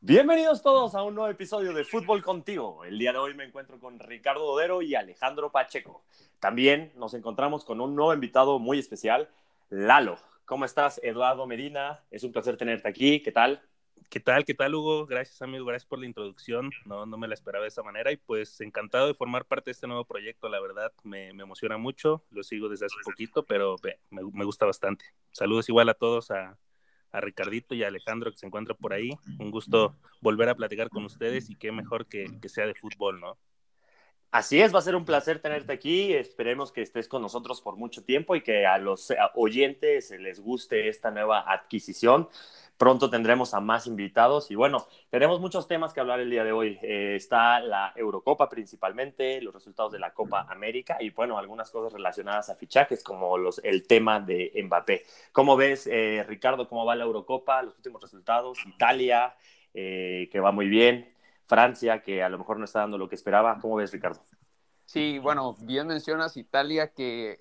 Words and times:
Bienvenidos 0.00 0.62
todos 0.62 0.94
a 0.94 1.02
un 1.02 1.16
nuevo 1.16 1.28
episodio 1.28 1.72
de 1.72 1.82
Fútbol 1.82 2.22
Contigo. 2.22 2.84
El 2.84 3.00
día 3.00 3.12
de 3.12 3.18
hoy 3.18 3.34
me 3.34 3.42
encuentro 3.42 3.80
con 3.80 3.98
Ricardo 3.98 4.44
Odero 4.44 4.80
y 4.80 4.94
Alejandro 4.94 5.50
Pacheco. 5.50 6.04
También 6.38 6.92
nos 6.94 7.14
encontramos 7.14 7.64
con 7.64 7.80
un 7.80 7.96
nuevo 7.96 8.14
invitado 8.14 8.60
muy 8.60 8.78
especial, 8.78 9.28
Lalo. 9.70 10.16
¿Cómo 10.44 10.64
estás, 10.64 11.00
Eduardo 11.02 11.48
Medina? 11.48 12.04
Es 12.12 12.22
un 12.22 12.30
placer 12.30 12.56
tenerte 12.56 12.88
aquí. 12.88 13.20
¿Qué 13.24 13.32
tal? 13.32 13.60
¿Qué 14.08 14.20
tal? 14.20 14.44
¿Qué 14.44 14.54
tal, 14.54 14.76
Hugo? 14.76 15.04
Gracias, 15.04 15.42
amigo. 15.42 15.64
Gracias 15.64 15.88
por 15.88 15.98
la 15.98 16.06
introducción. 16.06 16.70
No, 16.86 17.04
no 17.04 17.18
me 17.18 17.26
la 17.26 17.34
esperaba 17.34 17.64
de 17.64 17.68
esa 17.68 17.82
manera 17.82 18.12
y 18.12 18.16
pues 18.16 18.60
encantado 18.60 19.08
de 19.08 19.14
formar 19.14 19.46
parte 19.46 19.70
de 19.70 19.72
este 19.72 19.88
nuevo 19.88 20.04
proyecto. 20.04 20.48
La 20.48 20.60
verdad, 20.60 20.92
me, 21.02 21.30
emociona 21.30 21.76
mucho. 21.76 22.22
Lo 22.30 22.44
sigo 22.44 22.68
desde 22.68 22.86
hace 22.86 22.94
poquito, 23.04 23.44
pero 23.44 23.74
me, 23.82 24.22
me, 24.32 24.44
gusta 24.44 24.64
bastante. 24.64 25.06
Saludos 25.32 25.68
igual 25.68 25.88
a 25.88 25.94
todos, 25.94 26.30
a, 26.30 26.56
a 27.12 27.20
Ricardito 27.20 27.74
y 27.74 27.84
a 27.84 27.88
Alejandro 27.88 28.30
que 28.30 28.38
se 28.38 28.46
encuentra 28.46 28.74
por 28.74 28.92
ahí. 28.92 29.10
Un 29.38 29.50
gusto 29.50 29.96
volver 30.20 30.48
a 30.48 30.54
platicar 30.54 30.88
con 30.88 31.04
ustedes 31.04 31.50
y 31.50 31.56
qué 31.56 31.72
mejor 31.72 32.06
que, 32.06 32.26
que 32.40 32.48
sea 32.48 32.66
de 32.66 32.74
fútbol, 32.74 33.20
¿no? 33.20 33.38
Así 34.30 34.60
es, 34.60 34.74
va 34.74 34.80
a 34.80 34.82
ser 34.82 34.94
un 34.94 35.06
placer 35.06 35.40
tenerte 35.40 35.72
aquí. 35.72 36.12
Esperemos 36.12 36.70
que 36.70 36.82
estés 36.82 37.08
con 37.08 37.22
nosotros 37.22 37.62
por 37.62 37.76
mucho 37.76 38.04
tiempo 38.04 38.36
y 38.36 38.42
que 38.42 38.66
a 38.66 38.76
los 38.76 39.10
oyentes 39.34 40.10
les 40.10 40.40
guste 40.40 40.88
esta 40.88 41.10
nueva 41.10 41.50
adquisición. 41.50 42.28
Pronto 42.78 43.10
tendremos 43.10 43.54
a 43.54 43.60
más 43.60 43.88
invitados 43.88 44.52
y 44.52 44.54
bueno, 44.54 44.86
tenemos 45.10 45.40
muchos 45.40 45.66
temas 45.66 45.92
que 45.92 45.98
hablar 45.98 46.20
el 46.20 46.30
día 46.30 46.44
de 46.44 46.52
hoy. 46.52 46.78
Eh, 46.80 47.16
está 47.16 47.58
la 47.58 47.92
Eurocopa 47.96 48.48
principalmente, 48.48 49.42
los 49.42 49.52
resultados 49.52 49.90
de 49.90 49.98
la 49.98 50.14
Copa 50.14 50.46
América 50.48 50.96
y 51.00 51.10
bueno, 51.10 51.38
algunas 51.38 51.72
cosas 51.72 51.92
relacionadas 51.92 52.50
a 52.50 52.54
fichajes 52.54 53.02
como 53.02 53.36
los, 53.36 53.60
el 53.64 53.84
tema 53.88 54.20
de 54.20 54.52
Mbappé. 54.64 55.04
¿Cómo 55.32 55.56
ves, 55.56 55.88
eh, 55.88 56.24
Ricardo, 56.28 56.68
cómo 56.68 56.86
va 56.86 56.94
la 56.94 57.02
Eurocopa, 57.02 57.62
los 57.62 57.74
últimos 57.74 58.00
resultados? 58.00 58.58
Italia, 58.64 59.34
eh, 59.74 60.28
que 60.30 60.38
va 60.38 60.52
muy 60.52 60.68
bien. 60.68 61.08
Francia, 61.46 62.00
que 62.00 62.22
a 62.22 62.28
lo 62.28 62.38
mejor 62.38 62.58
no 62.58 62.64
está 62.64 62.80
dando 62.80 62.96
lo 62.96 63.08
que 63.08 63.16
esperaba. 63.16 63.58
¿Cómo 63.60 63.74
ves, 63.74 63.90
Ricardo? 63.90 64.20
Sí, 64.84 65.18
bueno, 65.18 65.56
bien 65.62 65.88
mencionas 65.88 66.36
Italia 66.36 66.92
que 66.94 67.40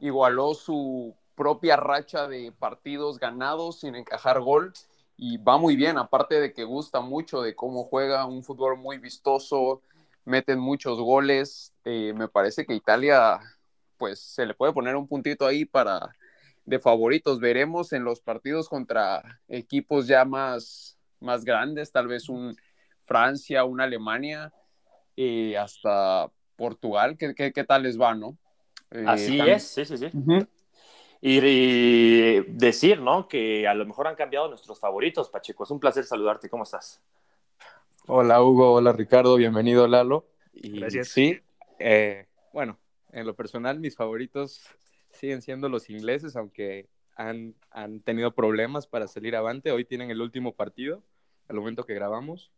igualó 0.00 0.52
su 0.54 1.14
propia 1.34 1.76
racha 1.76 2.28
de 2.28 2.52
partidos 2.52 3.18
ganados 3.18 3.80
sin 3.80 3.94
encajar 3.94 4.40
gol. 4.40 4.72
Y 5.16 5.36
va 5.38 5.58
muy 5.58 5.76
bien, 5.76 5.96
aparte 5.96 6.40
de 6.40 6.52
que 6.52 6.64
gusta 6.64 7.00
mucho 7.00 7.40
de 7.40 7.54
cómo 7.54 7.84
juega, 7.84 8.26
un 8.26 8.42
fútbol 8.42 8.76
muy 8.76 8.98
vistoso, 8.98 9.80
meten 10.24 10.58
muchos 10.58 10.98
goles, 10.98 11.72
eh, 11.84 12.12
me 12.14 12.26
parece 12.26 12.66
que 12.66 12.74
Italia 12.74 13.38
pues 13.96 14.18
se 14.18 14.44
le 14.44 14.54
puede 14.54 14.72
poner 14.72 14.96
un 14.96 15.06
puntito 15.06 15.46
ahí 15.46 15.64
para 15.64 16.16
de 16.64 16.78
favoritos, 16.78 17.40
veremos 17.40 17.92
en 17.92 18.04
los 18.04 18.20
partidos 18.20 18.68
contra 18.68 19.40
equipos 19.48 20.06
ya 20.06 20.24
más, 20.24 20.98
más 21.20 21.44
grandes, 21.44 21.92
tal 21.92 22.08
vez 22.08 22.28
un 22.28 22.56
Francia, 23.00 23.64
una 23.64 23.84
Alemania, 23.84 24.52
y 25.14 25.54
hasta 25.54 26.30
Portugal, 26.56 27.16
¿qué, 27.18 27.34
qué, 27.34 27.64
tal 27.64 27.82
les 27.82 28.00
va, 28.00 28.14
no? 28.14 28.36
Eh, 28.90 29.04
Así 29.06 29.40
es, 29.40 29.62
sí, 29.62 29.84
sí, 29.84 29.98
sí. 29.98 30.10
Y, 31.26 32.42
decir, 32.50 33.00
¿no? 33.00 33.28
Que 33.28 33.66
a 33.66 33.72
lo 33.72 33.86
mejor 33.86 34.06
han 34.06 34.14
cambiado 34.14 34.46
nuestros 34.46 34.78
favoritos, 34.78 35.30
Pacheco. 35.30 35.64
Es 35.64 35.70
un 35.70 35.80
placer 35.80 36.04
saludarte. 36.04 36.50
¿Cómo 36.50 36.64
estás? 36.64 37.00
Hola, 38.06 38.42
Hugo. 38.42 38.74
Hola, 38.74 38.92
Ricardo. 38.92 39.36
Bienvenido, 39.36 39.88
Lalo. 39.88 40.26
Y 40.52 40.80
Gracias. 40.80 41.08
Sí, 41.08 41.40
eh, 41.78 42.26
bueno, 42.52 42.78
en 43.10 43.24
lo 43.24 43.32
personal, 43.34 43.80
mis 43.80 43.96
favoritos 43.96 44.66
siguen 45.12 45.40
siendo 45.40 45.70
los 45.70 45.88
ingleses, 45.88 46.36
aunque 46.36 46.90
han, 47.16 47.54
han 47.70 48.00
tenido 48.00 48.34
problemas 48.34 48.86
para 48.86 49.08
salir 49.08 49.34
avante. 49.34 49.72
Hoy 49.72 49.86
tienen 49.86 50.10
el 50.10 50.20
último 50.20 50.52
partido, 50.52 51.02
al 51.48 51.56
momento 51.56 51.86
que 51.86 51.94
grabamos. 51.94 52.52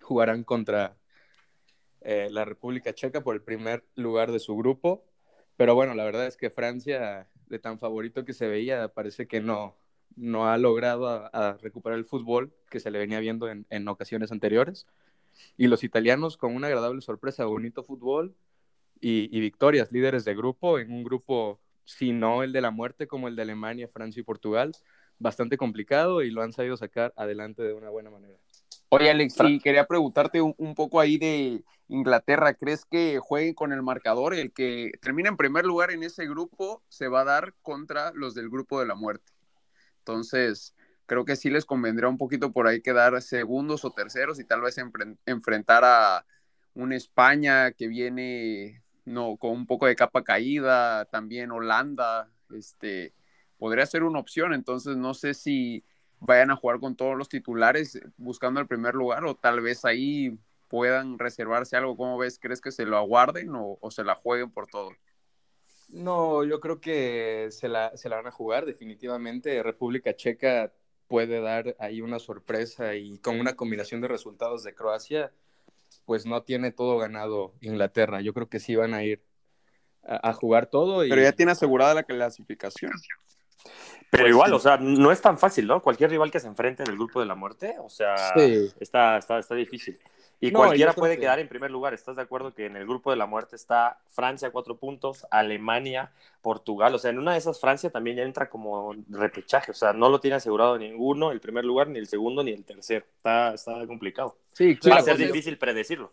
Jugarán 0.00 0.42
contra 0.42 0.96
eh, 2.00 2.26
la 2.28 2.44
República 2.44 2.92
Checa 2.92 3.20
por 3.20 3.36
el 3.36 3.42
primer 3.42 3.84
lugar 3.94 4.32
de 4.32 4.40
su 4.40 4.56
grupo. 4.56 5.04
Pero 5.56 5.76
bueno, 5.76 5.94
la 5.94 6.02
verdad 6.02 6.26
es 6.26 6.36
que 6.36 6.50
Francia 6.50 7.28
de 7.48 7.58
tan 7.58 7.78
favorito 7.78 8.24
que 8.24 8.32
se 8.32 8.48
veía, 8.48 8.88
parece 8.88 9.26
que 9.26 9.40
no, 9.40 9.76
no 10.16 10.48
ha 10.48 10.58
logrado 10.58 11.30
recuperar 11.60 11.98
el 11.98 12.04
fútbol 12.04 12.52
que 12.70 12.80
se 12.80 12.90
le 12.90 12.98
venía 12.98 13.20
viendo 13.20 13.48
en, 13.48 13.66
en, 13.70 13.86
ocasiones 13.88 14.32
anteriores. 14.32 14.86
Y 15.56 15.66
los 15.66 15.84
italianos 15.84 16.36
con 16.36 16.54
una 16.54 16.68
agradable 16.68 17.00
sorpresa, 17.00 17.44
bonito 17.44 17.82
fútbol 17.82 18.34
y, 19.00 19.36
y, 19.36 19.40
victorias, 19.40 19.92
líderes 19.92 20.24
de 20.24 20.34
grupo, 20.34 20.78
en 20.78 20.92
un 20.92 21.04
grupo, 21.04 21.60
si 21.84 22.12
no 22.12 22.42
el 22.42 22.52
de 22.52 22.60
la 22.60 22.70
muerte, 22.70 23.06
como 23.06 23.28
el 23.28 23.36
de 23.36 23.42
Alemania, 23.42 23.88
Francia 23.88 24.20
y 24.20 24.24
Portugal, 24.24 24.72
bastante 25.18 25.56
complicado 25.56 26.22
y 26.22 26.30
lo 26.30 26.42
han 26.42 26.52
sabido 26.52 26.76
sacar 26.76 27.12
adelante 27.16 27.62
de 27.62 27.74
una 27.74 27.90
buena 27.90 28.10
manera. 28.10 28.38
Oye, 28.88 29.10
Alex, 29.10 29.34
sí, 29.34 29.58
quería 29.58 29.86
preguntarte 29.86 30.40
un, 30.40 30.74
poco 30.74 31.00
ahí 31.00 31.18
de 31.18 31.64
Inglaterra. 31.88 32.54
¿Crees 32.54 32.84
que 32.84 33.18
juegue 33.18 33.54
con 33.54 33.72
el 33.72 33.82
marcador? 33.82 34.34
El 34.34 34.52
que 34.52 34.92
termine 35.00 35.28
en 35.28 35.36
primer 35.36 35.64
lugar 35.64 35.90
en 35.90 36.02
ese 36.02 36.26
grupo 36.26 36.82
se 36.88 37.08
va 37.08 37.22
a 37.22 37.24
dar 37.24 37.54
contra 37.62 38.12
los 38.12 38.34
del 38.34 38.48
grupo 38.50 38.78
de 38.80 38.86
la 38.86 38.94
muerte. 38.94 39.32
Entonces, 39.98 40.74
creo 41.06 41.24
que 41.24 41.36
sí 41.36 41.50
les 41.50 41.64
convendría 41.64 42.08
un 42.08 42.18
poquito 42.18 42.52
por 42.52 42.66
ahí 42.66 42.80
quedar 42.80 43.20
segundos 43.20 43.84
o 43.84 43.90
terceros 43.90 44.38
y 44.38 44.44
tal 44.44 44.60
vez 44.60 44.76
enfrentar 45.26 45.84
a 45.84 46.24
una 46.74 46.96
España 46.96 47.72
que 47.72 47.88
viene 47.88 48.82
no, 49.04 49.36
con 49.36 49.50
un 49.52 49.66
poco 49.66 49.86
de 49.86 49.96
capa 49.96 50.24
caída, 50.24 51.04
también 51.06 51.50
Holanda, 51.50 52.30
este, 52.50 53.14
podría 53.58 53.86
ser 53.86 54.02
una 54.02 54.18
opción. 54.18 54.54
Entonces, 54.54 54.96
no 54.96 55.14
sé 55.14 55.34
si 55.34 55.84
vayan 56.20 56.50
a 56.50 56.56
jugar 56.56 56.80
con 56.80 56.96
todos 56.96 57.16
los 57.16 57.28
titulares 57.28 58.00
buscando 58.16 58.60
el 58.60 58.66
primer 58.66 58.94
lugar 58.94 59.24
o 59.24 59.34
tal 59.34 59.60
vez 59.60 59.84
ahí 59.84 60.38
puedan 60.68 61.18
reservarse 61.18 61.76
algo. 61.76 61.96
¿Cómo 61.96 62.18
ves? 62.18 62.38
¿Crees 62.40 62.60
que 62.60 62.72
se 62.72 62.84
lo 62.84 62.96
aguarden 62.96 63.50
o, 63.54 63.78
se 63.90 64.04
la 64.04 64.14
jueguen 64.14 64.50
por 64.50 64.66
todo? 64.66 64.90
No, 65.88 66.44
yo 66.44 66.60
creo 66.60 66.80
que 66.80 67.48
se 67.50 67.68
la, 67.68 67.96
se 67.96 68.08
la 68.08 68.16
van 68.16 68.26
a 68.26 68.32
jugar 68.32 68.66
definitivamente. 68.66 69.62
República 69.62 70.16
Checa 70.16 70.72
puede 71.06 71.40
dar 71.40 71.76
ahí 71.78 72.00
una 72.00 72.18
sorpresa 72.18 72.94
y 72.94 73.18
con 73.18 73.38
una 73.38 73.54
combinación 73.54 74.00
de 74.00 74.08
resultados 74.08 74.64
de 74.64 74.74
Croacia, 74.74 75.32
pues 76.06 76.26
no 76.26 76.42
tiene 76.42 76.72
todo 76.72 76.98
ganado 76.98 77.54
Inglaterra. 77.60 78.20
Yo 78.20 78.34
creo 78.34 78.48
que 78.48 78.58
sí 78.58 78.74
van 78.74 78.94
a 78.94 79.04
ir 79.04 79.22
a, 80.02 80.30
a 80.30 80.32
jugar 80.32 80.66
todo. 80.66 81.04
Y... 81.04 81.08
Pero 81.08 81.22
ya 81.22 81.32
tiene 81.32 81.52
asegurada 81.52 81.94
la 81.94 82.02
clasificación. 82.02 82.90
Pero 84.16 84.28
igual, 84.28 84.52
o 84.52 84.58
sea, 84.58 84.76
no 84.76 85.10
es 85.10 85.20
tan 85.20 85.38
fácil, 85.38 85.66
¿no? 85.66 85.82
Cualquier 85.82 86.10
rival 86.10 86.30
que 86.30 86.40
se 86.40 86.46
enfrente 86.46 86.82
en 86.82 86.90
el 86.90 86.96
grupo 86.96 87.20
de 87.20 87.26
la 87.26 87.34
muerte, 87.34 87.76
o 87.80 87.88
sea, 87.88 88.14
está, 88.80 89.18
está, 89.18 89.38
está 89.38 89.54
difícil. 89.54 89.98
Y 90.40 90.52
cualquiera 90.52 90.92
puede 90.92 91.18
quedar 91.18 91.38
en 91.38 91.48
primer 91.48 91.70
lugar. 91.70 91.94
¿Estás 91.94 92.16
de 92.16 92.22
acuerdo 92.22 92.52
que 92.52 92.66
en 92.66 92.76
el 92.76 92.84
grupo 92.84 93.10
de 93.10 93.16
la 93.16 93.26
muerte 93.26 93.56
está 93.56 93.98
Francia 94.08 94.50
cuatro 94.50 94.76
puntos, 94.76 95.26
Alemania, 95.30 96.12
Portugal? 96.42 96.94
O 96.94 96.98
sea, 96.98 97.10
en 97.10 97.18
una 97.18 97.32
de 97.32 97.38
esas 97.38 97.60
Francia 97.60 97.88
también 97.88 98.18
entra 98.18 98.50
como 98.50 98.94
repechaje. 99.08 99.70
O 99.70 99.74
sea, 99.74 99.94
no 99.94 100.10
lo 100.10 100.20
tiene 100.20 100.36
asegurado 100.36 100.76
ninguno, 100.76 101.32
el 101.32 101.40
primer 101.40 101.64
lugar, 101.64 101.88
ni 101.88 101.98
el 101.98 102.08
segundo, 102.08 102.44
ni 102.44 102.52
el 102.52 102.64
tercero. 102.64 103.06
Está, 103.16 103.54
está 103.54 103.86
complicado. 103.86 104.36
Sí, 104.52 104.78
Va 104.88 104.96
a 104.96 105.02
ser 105.02 105.16
difícil 105.16 105.56
predecirlo. 105.56 106.12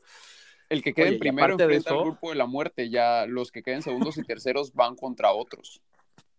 El 0.69 0.81
que 0.81 0.93
quede 0.93 1.09
en 1.09 1.19
primero 1.19 1.53
enfrenta 1.59 1.89
al 1.89 1.99
grupo 1.99 2.29
de 2.29 2.35
la 2.35 2.45
muerte. 2.45 2.89
Ya 2.89 3.25
los 3.25 3.51
que 3.51 3.63
queden 3.63 3.81
segundos 3.81 4.17
y 4.17 4.23
terceros 4.23 4.73
van 4.73 4.95
contra 4.95 5.33
otros. 5.33 5.81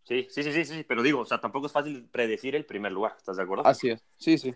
Sí, 0.05 0.27
sí, 0.31 0.43
sí, 0.43 0.53
sí, 0.53 0.65
sí, 0.65 0.85
pero 0.87 1.03
digo, 1.03 1.21
o 1.21 1.25
sea, 1.25 1.41
tampoco 1.41 1.67
es 1.67 1.73
fácil 1.73 2.09
predecir 2.11 2.57
el 2.57 2.65
primer 2.65 2.93
lugar, 2.93 3.15
¿estás 3.17 3.37
de 3.37 3.45
acuerdo? 3.45 3.67
Así 3.67 3.91
es, 3.91 4.05
sí, 4.19 4.37
sí. 4.37 4.55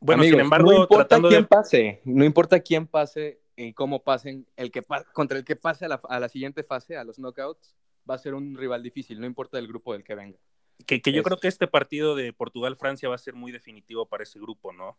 Bueno, 0.00 0.22
sin 0.22 0.38
embargo, 0.38 0.70
no 0.70 0.82
importa 0.82 1.18
quién 1.20 1.46
pase, 1.46 2.00
no 2.04 2.24
importa 2.24 2.60
quién 2.60 2.86
pase 2.86 3.40
y 3.56 3.72
cómo 3.72 4.02
pasen, 4.02 4.46
el 4.56 4.70
que 4.70 4.82
contra 5.12 5.38
el 5.38 5.44
que 5.44 5.56
pase 5.56 5.86
a 5.86 5.88
la, 5.88 6.00
a 6.08 6.20
la, 6.20 6.28
siguiente 6.28 6.62
fase, 6.62 6.98
a 6.98 7.04
los 7.04 7.18
knockouts, 7.18 7.74
va 8.08 8.16
a 8.16 8.18
ser 8.18 8.34
un 8.34 8.56
rival 8.56 8.82
difícil, 8.82 9.18
no 9.18 9.26
importa 9.26 9.58
el 9.58 9.66
grupo 9.66 9.94
del 9.94 10.04
que 10.04 10.14
venga. 10.14 10.38
Que, 10.86 11.00
que 11.00 11.12
yo 11.12 11.22
creo 11.22 11.38
que 11.38 11.48
este 11.48 11.66
partido 11.66 12.16
de 12.16 12.32
Portugal-Francia 12.32 13.08
va 13.08 13.14
a 13.14 13.18
ser 13.18 13.34
muy 13.34 13.52
definitivo 13.52 14.06
para 14.06 14.24
ese 14.24 14.38
grupo, 14.38 14.72
¿no? 14.72 14.98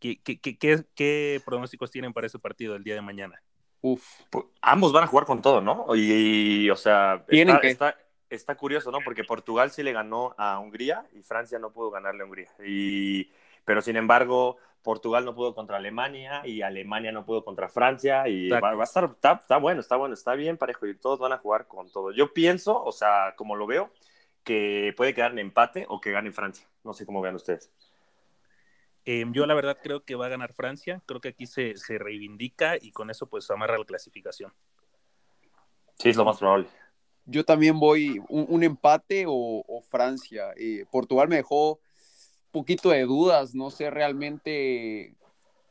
¿Qué, 0.00 0.20
qué, 0.20 0.40
qué, 0.40 0.84
qué 0.94 1.40
pronósticos 1.44 1.90
tienen 1.90 2.12
para 2.12 2.26
ese 2.26 2.38
partido 2.38 2.74
el 2.74 2.82
día 2.82 2.94
de 2.94 3.02
mañana? 3.02 3.40
Uf, 3.82 4.02
pues, 4.30 4.46
ambos 4.62 4.92
van 4.92 5.04
a 5.04 5.06
jugar 5.06 5.26
con 5.26 5.42
todo, 5.42 5.60
¿no? 5.60 5.86
Y, 5.94 6.68
o 6.70 6.76
sea, 6.76 7.24
tienen 7.28 7.58
que... 7.60 7.68
está 7.68 7.96
está 8.30 8.54
curioso, 8.54 8.90
¿no? 8.90 8.98
Porque 9.04 9.24
Portugal 9.24 9.70
sí 9.70 9.82
le 9.82 9.92
ganó 9.92 10.34
a 10.38 10.58
Hungría 10.58 11.04
y 11.12 11.22
Francia 11.22 11.58
no 11.58 11.72
pudo 11.72 11.90
ganarle 11.90 12.22
a 12.22 12.24
Hungría. 12.24 12.48
Y, 12.64 13.30
pero 13.64 13.82
sin 13.82 13.96
embargo, 13.96 14.56
Portugal 14.82 15.24
no 15.24 15.34
pudo 15.34 15.54
contra 15.54 15.76
Alemania 15.76 16.42
y 16.46 16.62
Alemania 16.62 17.12
no 17.12 17.26
pudo 17.26 17.44
contra 17.44 17.68
Francia 17.68 18.28
y 18.28 18.48
va, 18.48 18.70
a 18.70 18.82
estar, 18.82 19.04
está, 19.04 19.56
bueno, 19.58 19.80
está 19.80 19.96
bueno, 19.96 20.14
está 20.14 20.34
bien 20.34 20.56
parejo 20.56 20.86
y 20.86 20.96
todos 20.96 21.18
van 21.18 21.32
a 21.32 21.38
jugar 21.38 21.66
con 21.66 21.90
todo. 21.90 22.12
Yo 22.12 22.32
pienso, 22.32 22.82
o 22.82 22.92
sea, 22.92 23.34
como 23.36 23.56
lo 23.56 23.66
veo, 23.66 23.90
que 24.44 24.94
puede 24.96 25.12
quedar 25.12 25.32
en 25.32 25.40
empate 25.40 25.84
o 25.88 26.00
que 26.00 26.12
gane 26.12 26.32
Francia. 26.32 26.66
No 26.84 26.94
sé 26.94 27.04
cómo 27.04 27.20
vean 27.20 27.34
ustedes. 27.34 27.70
Em, 29.04 29.32
yo 29.32 29.46
la 29.46 29.54
verdad 29.54 29.78
creo 29.82 30.04
que 30.04 30.14
va 30.14 30.26
a 30.26 30.28
ganar 30.30 30.52
Francia, 30.52 31.02
creo 31.06 31.20
que 31.20 31.28
aquí 31.28 31.46
se, 31.46 31.76
se 31.76 31.98
reivindica 31.98 32.76
y 32.80 32.92
con 32.92 33.10
eso 33.10 33.26
pues 33.26 33.50
amarra 33.50 33.78
la 33.78 33.84
clasificación. 33.84 34.52
Sí, 35.96 36.10
es 36.10 36.16
lo 36.16 36.24
más 36.24 36.38
probable 36.38 36.68
yo 37.26 37.44
también 37.44 37.78
voy 37.78 38.20
un, 38.28 38.62
empate 38.62 39.24
o, 39.26 39.82
Francia. 39.88 40.52
Eh, 40.56 40.84
Portugal 40.90 41.28
me 41.28 41.36
dejó 41.36 41.72
un 41.72 42.52
poquito 42.52 42.90
de 42.90 43.04
dudas, 43.04 43.54
no 43.54 43.70
sé 43.70 43.90
realmente 43.90 45.14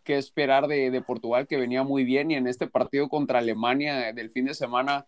qué 0.03 0.17
esperar 0.17 0.67
de, 0.67 0.91
de, 0.91 1.01
Portugal, 1.01 1.47
que 1.47 1.57
venía 1.57 1.83
muy 1.83 2.03
bien, 2.03 2.31
y 2.31 2.35
en 2.35 2.47
este 2.47 2.67
partido 2.67 3.09
contra 3.09 3.39
Alemania 3.39 4.13
del 4.13 4.29
fin 4.29 4.45
de 4.45 4.53
semana, 4.53 5.05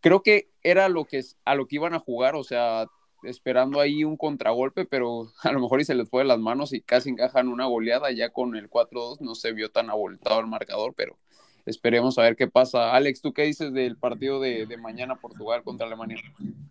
creo 0.00 0.22
que 0.22 0.50
era 0.62 0.88
lo 0.88 1.06
que, 1.06 1.22
a 1.44 1.54
lo 1.54 1.66
que 1.66 1.76
iban 1.76 1.94
a 1.94 1.98
jugar, 1.98 2.36
o 2.36 2.44
sea, 2.44 2.86
esperando 3.22 3.80
ahí 3.80 4.04
un 4.04 4.16
contragolpe, 4.16 4.84
pero 4.84 5.32
a 5.42 5.52
lo 5.52 5.60
mejor 5.60 5.80
y 5.80 5.84
se 5.84 5.94
les 5.94 6.08
fue 6.08 6.22
de 6.22 6.28
las 6.28 6.38
manos 6.38 6.72
y 6.72 6.80
casi 6.80 7.10
encajan 7.10 7.48
una 7.48 7.66
goleada, 7.66 8.10
ya 8.12 8.30
con 8.30 8.56
el 8.56 8.68
4-2 8.68 9.20
no 9.20 9.34
se 9.34 9.52
vio 9.52 9.70
tan 9.70 9.90
abultado 9.90 10.40
el 10.40 10.46
marcador, 10.46 10.94
pero 10.96 11.18
esperemos 11.66 12.18
a 12.18 12.22
ver 12.22 12.36
qué 12.36 12.46
pasa. 12.46 12.94
Alex, 12.94 13.20
¿tú 13.20 13.32
qué 13.32 13.42
dices 13.42 13.72
del 13.72 13.96
partido 13.96 14.40
de, 14.40 14.66
de 14.66 14.76
mañana 14.76 15.16
Portugal 15.16 15.62
contra 15.62 15.86
Alemania? 15.86 16.16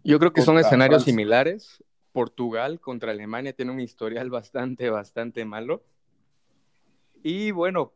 Yo 0.04 0.19
creo 0.19 0.34
que 0.34 0.42
son 0.42 0.57
escenarios 0.57 1.04
similares. 1.04 1.84
Portugal 2.12 2.80
contra 2.80 3.12
Alemania 3.12 3.54
tiene 3.54 3.72
un 3.72 3.80
historial 3.80 4.30
bastante, 4.30 4.90
bastante 4.90 5.45
malo. 5.45 5.84
Y 7.24 7.51
bueno, 7.51 7.94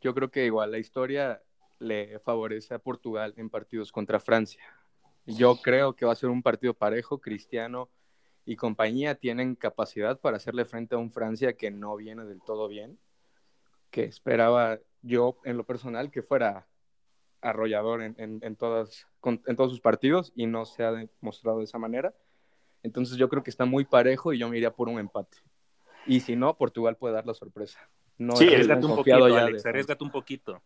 yo 0.00 0.14
creo 0.14 0.30
que 0.30 0.46
igual 0.46 0.72
la 0.72 0.78
historia 0.78 1.42
le 1.78 2.18
favorece 2.20 2.74
a 2.74 2.78
Portugal 2.78 3.34
en 3.36 3.50
partidos 3.50 3.92
contra 3.92 4.20
Francia. 4.20 4.62
Yo 5.26 5.56
creo 5.56 5.94
que 5.94 6.04
va 6.04 6.12
a 6.12 6.16
ser 6.16 6.30
un 6.30 6.42
partido 6.42 6.74
parejo. 6.74 7.20
Cristiano 7.20 7.88
y 8.44 8.56
compañía 8.56 9.14
tienen 9.14 9.54
capacidad 9.54 10.18
para 10.18 10.36
hacerle 10.36 10.64
frente 10.64 10.94
a 10.94 10.98
un 10.98 11.12
Francia 11.12 11.52
que 11.52 11.70
no 11.70 11.94
viene 11.96 12.24
del 12.24 12.40
todo 12.42 12.66
bien, 12.66 12.98
que 13.90 14.04
esperaba 14.04 14.80
yo 15.02 15.38
en 15.44 15.56
lo 15.56 15.64
personal 15.64 16.10
que 16.10 16.22
fuera 16.22 16.66
arrollador 17.40 18.02
en, 18.02 18.14
en, 18.18 18.56
todas, 18.56 19.06
en 19.24 19.56
todos 19.56 19.70
sus 19.70 19.80
partidos 19.80 20.32
y 20.36 20.46
no 20.46 20.64
se 20.64 20.84
ha 20.84 20.92
demostrado 20.92 21.58
de 21.58 21.64
esa 21.64 21.78
manera. 21.78 22.14
Entonces 22.82 23.16
yo 23.16 23.28
creo 23.28 23.42
que 23.42 23.50
está 23.50 23.64
muy 23.64 23.84
parejo 23.84 24.32
y 24.32 24.38
yo 24.38 24.48
me 24.48 24.56
iría 24.56 24.72
por 24.72 24.88
un 24.88 24.98
empate. 24.98 25.38
Y 26.06 26.20
si 26.20 26.36
no, 26.36 26.56
Portugal 26.56 26.96
puede 26.96 27.14
dar 27.14 27.26
la 27.26 27.34
sorpresa. 27.34 27.78
No 28.18 28.36
sí, 28.36 28.46
arriesgate 28.46 28.86
un 28.86 28.96
poquito, 28.96 29.24
Alex, 29.24 29.66
arriesgate 29.66 30.04
un 30.04 30.10
poquito. 30.10 30.62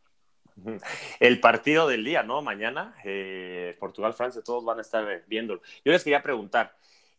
El 1.20 1.40
partido 1.40 1.86
del 1.86 2.04
día, 2.04 2.22
¿no? 2.22 2.40
Mañana, 2.40 2.94
eh, 3.04 3.76
Portugal-Francia, 3.78 4.42
todos 4.42 4.64
van 4.64 4.78
a 4.78 4.82
estar 4.82 5.24
viéndolo. 5.26 5.60
Yo 5.84 5.92
les 5.92 6.02
quería 6.02 6.22
preguntar, 6.22 6.76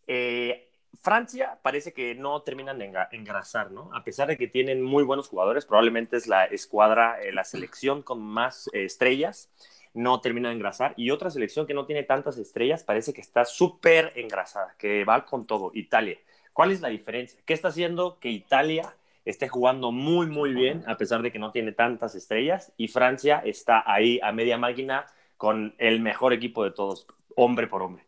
eh, 0.08 0.67
Francia 1.02 1.60
parece 1.62 1.94
que 1.94 2.16
no 2.16 2.42
terminan 2.42 2.80
de 2.80 2.92
engrasar, 3.12 3.72
¿no? 3.72 3.90
A 3.94 4.04
pesar 4.04 4.28
de 4.28 4.38
que 4.38 4.48
tienen 4.48 4.82
muy 4.82 5.04
buenos 5.04 5.28
jugadores, 5.28 5.66
probablemente 5.66 6.18
es 6.18 6.28
la 6.28 6.46
escuadra, 6.46 7.22
eh, 7.22 7.32
la 7.32 7.44
selección 7.44 8.02
con 8.02 8.22
más 8.22 8.70
estrellas, 8.74 9.50
no 9.94 10.22
termina 10.22 10.50
de 10.50 10.56
engrasar. 10.56 10.94
Y 10.96 11.12
otra 11.12 11.30
selección 11.30 11.66
que 11.66 11.74
no 11.74 11.86
tiene 11.86 12.04
tantas 12.04 12.38
estrellas 12.38 12.84
parece 12.84 13.14
que 13.14 13.22
está 13.22 13.46
súper 13.46 14.14
engrasada, 14.16 14.76
que 14.78 15.04
va 15.04 15.26
con 15.26 15.46
todo, 15.46 15.72
Italia. 15.74 16.18
¿Cuál 16.54 16.72
es 16.72 16.82
la 16.82 16.90
diferencia? 16.90 17.40
¿Qué 17.46 17.54
está 17.54 17.68
haciendo 17.68 18.20
que 18.20 18.30
Italia 18.30 18.96
esté 19.26 19.48
jugando 19.48 19.92
muy, 19.92 20.28
muy 20.28 20.54
bien, 20.54 20.84
a 20.88 20.98
pesar 20.98 21.22
de 21.22 21.32
que 21.32 21.40
no 21.40 21.52
tiene 21.52 21.72
tantas 21.72 22.16
estrellas? 22.16 22.74
Y 22.78 22.88
Francia 22.88 23.42
está 23.46 23.84
ahí 23.86 24.20
a 24.24 24.32
media 24.32 24.58
máquina 24.58 25.06
con 25.38 25.76
el 25.78 26.00
mejor 26.00 26.34
equipo 26.34 26.64
de 26.64 26.72
todos, 26.72 27.08
hombre 27.36 27.68
por 27.68 27.84
hombre. 27.84 28.07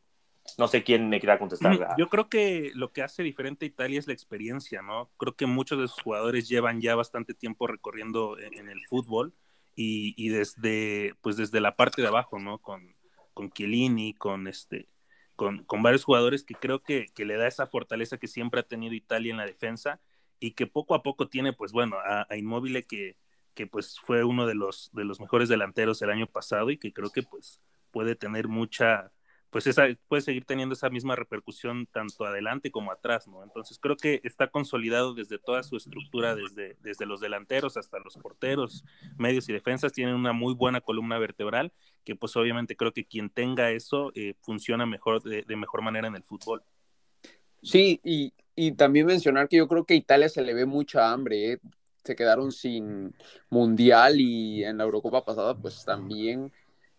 No 0.57 0.68
sé 0.68 0.84
quién 0.84 1.10
me 1.10 1.19
quiera 1.19 1.40
contestar. 1.40 1.96
Yo 1.98 2.10
creo 2.10 2.30
que 2.30 2.72
lo 2.75 2.92
que 2.92 3.01
hace 3.01 3.24
diferente 3.24 3.66
a 3.66 3.68
Italia 3.68 4.00
es 4.00 4.07
la 4.07 4.13
experiencia, 4.13 4.81
¿no? 4.81 5.10
Creo 5.18 5.36
que 5.36 5.46
muchos 5.46 5.80
de 5.80 5.88
sus 5.88 6.01
jugadores 6.01 6.48
llevan 6.48 6.81
ya 6.81 6.96
bastante 6.96 7.34
tiempo 7.34 7.68
recorriendo 7.68 8.38
en, 8.38 8.69
el 8.69 8.86
fútbol 8.88 9.34
y, 9.75 10.30
desde, 10.30 11.16
pues 11.22 11.38
desde 11.38 11.62
la 11.62 11.75
parte 11.75 12.01
de 12.01 12.07
abajo, 12.07 12.40
¿no? 12.40 12.57
Con, 12.57 12.96
con 13.34 13.51
Chiellini, 13.51 14.13
con 14.13 14.48
este, 14.48 14.88
con, 15.36 15.63
con 15.63 15.81
varios 15.81 16.04
jugadores 16.04 16.44
que 16.44 16.56
creo 16.56 16.80
que, 16.80 17.07
que, 17.16 17.25
le 17.25 17.38
da 17.38 17.48
esa 17.48 17.68
fortaleza 17.68 18.18
que 18.18 18.28
siempre 18.28 18.60
ha 18.60 18.63
tenido 18.63 18.94
Italia 18.94 19.31
en 19.31 19.38
la 19.38 19.46
defensa 19.46 20.01
y 20.40 20.51
que 20.51 20.68
poco 20.68 20.96
a 20.96 21.04
poco 21.04 21.30
tiene, 21.30 21.54
pues 21.54 21.72
bueno, 21.72 21.98
a, 21.98 22.28
a 22.30 22.36
Immobile 22.36 22.84
que, 22.84 23.16
que 23.54 23.68
pues 23.68 24.00
fue 24.00 24.24
uno 24.24 24.46
de 24.46 24.56
los, 24.56 24.90
de 24.94 25.04
los 25.04 25.19
mejores 25.19 25.50
delanteros 25.50 26.01
el 26.01 26.10
año 26.10 26.28
pasado 26.28 26.69
y 26.72 26.78
que 26.78 26.94
creo 26.94 27.10
que 27.10 27.24
pues 27.24 27.62
puede 27.92 28.16
tener 28.16 28.48
mucha, 28.48 29.12
pues 29.50 29.66
esa, 29.66 29.88
puede 30.07 30.22
seguir 30.22 30.46
teniendo 30.46 30.74
esa 30.74 30.90
misma 30.90 31.16
repercusión 31.16 31.88
tanto 31.88 32.25
adelante 32.25 32.69
como 32.69 32.92
atrás, 32.92 33.28
¿no? 33.28 33.44
Entonces 33.44 33.80
creo 33.80 33.98
que 33.98 34.22
está 34.24 34.48
consolidado 34.48 35.13
desde 35.13 35.40
toda 35.40 35.63
su 35.63 35.75
estructura, 35.75 36.36
desde, 36.36 36.78
desde 36.81 37.06
los 37.06 37.19
delanteros 37.19 37.75
hasta 37.75 38.00
los 38.00 38.16
porteros, 38.18 38.84
medios 39.18 39.50
y 39.50 39.54
defensas, 39.54 39.94
tienen 39.94 40.16
una 40.16 40.34
muy 40.34 40.54
buena 40.54 40.81
columna 40.81 41.18
vertebral, 41.18 41.72
que 42.04 42.16
pues 42.16 42.36
obviamente 42.36 42.75
creo 42.75 42.94
que 42.94 43.06
quien 43.06 43.30
tenga 43.30 43.72
eso 43.72 44.12
eh, 44.13 44.36
funciona 44.42 44.86
mejor, 44.86 45.24
de, 45.24 45.56
mejor 45.56 45.81
manera 45.81 46.07
en 46.07 46.16
el 46.16 46.24
fútbol. 46.24 46.62
Sí, 47.63 48.00
y, 48.04 48.34
y, 48.56 48.74
también 48.74 49.07
mencionar 49.07 49.50
que 49.50 49.57
yo 49.57 49.68
creo 49.68 49.84
que 49.84 49.96
a 49.96 49.98
Italia 49.98 50.30
se 50.30 50.44
le 50.44 50.54
ve 50.54 50.66
mucha 50.66 51.12
hambre, 51.12 51.54
¿eh? 51.54 51.60
se 52.04 52.16
quedaron 52.16 52.51
sin 52.51 53.13
mundial 53.50 54.19
y 54.19 54.63
en 54.63 54.78
la 54.78 54.86
Eurocopa 54.86 55.25
pasada 55.25 55.56
pues 55.56 55.84
también 55.84 56.51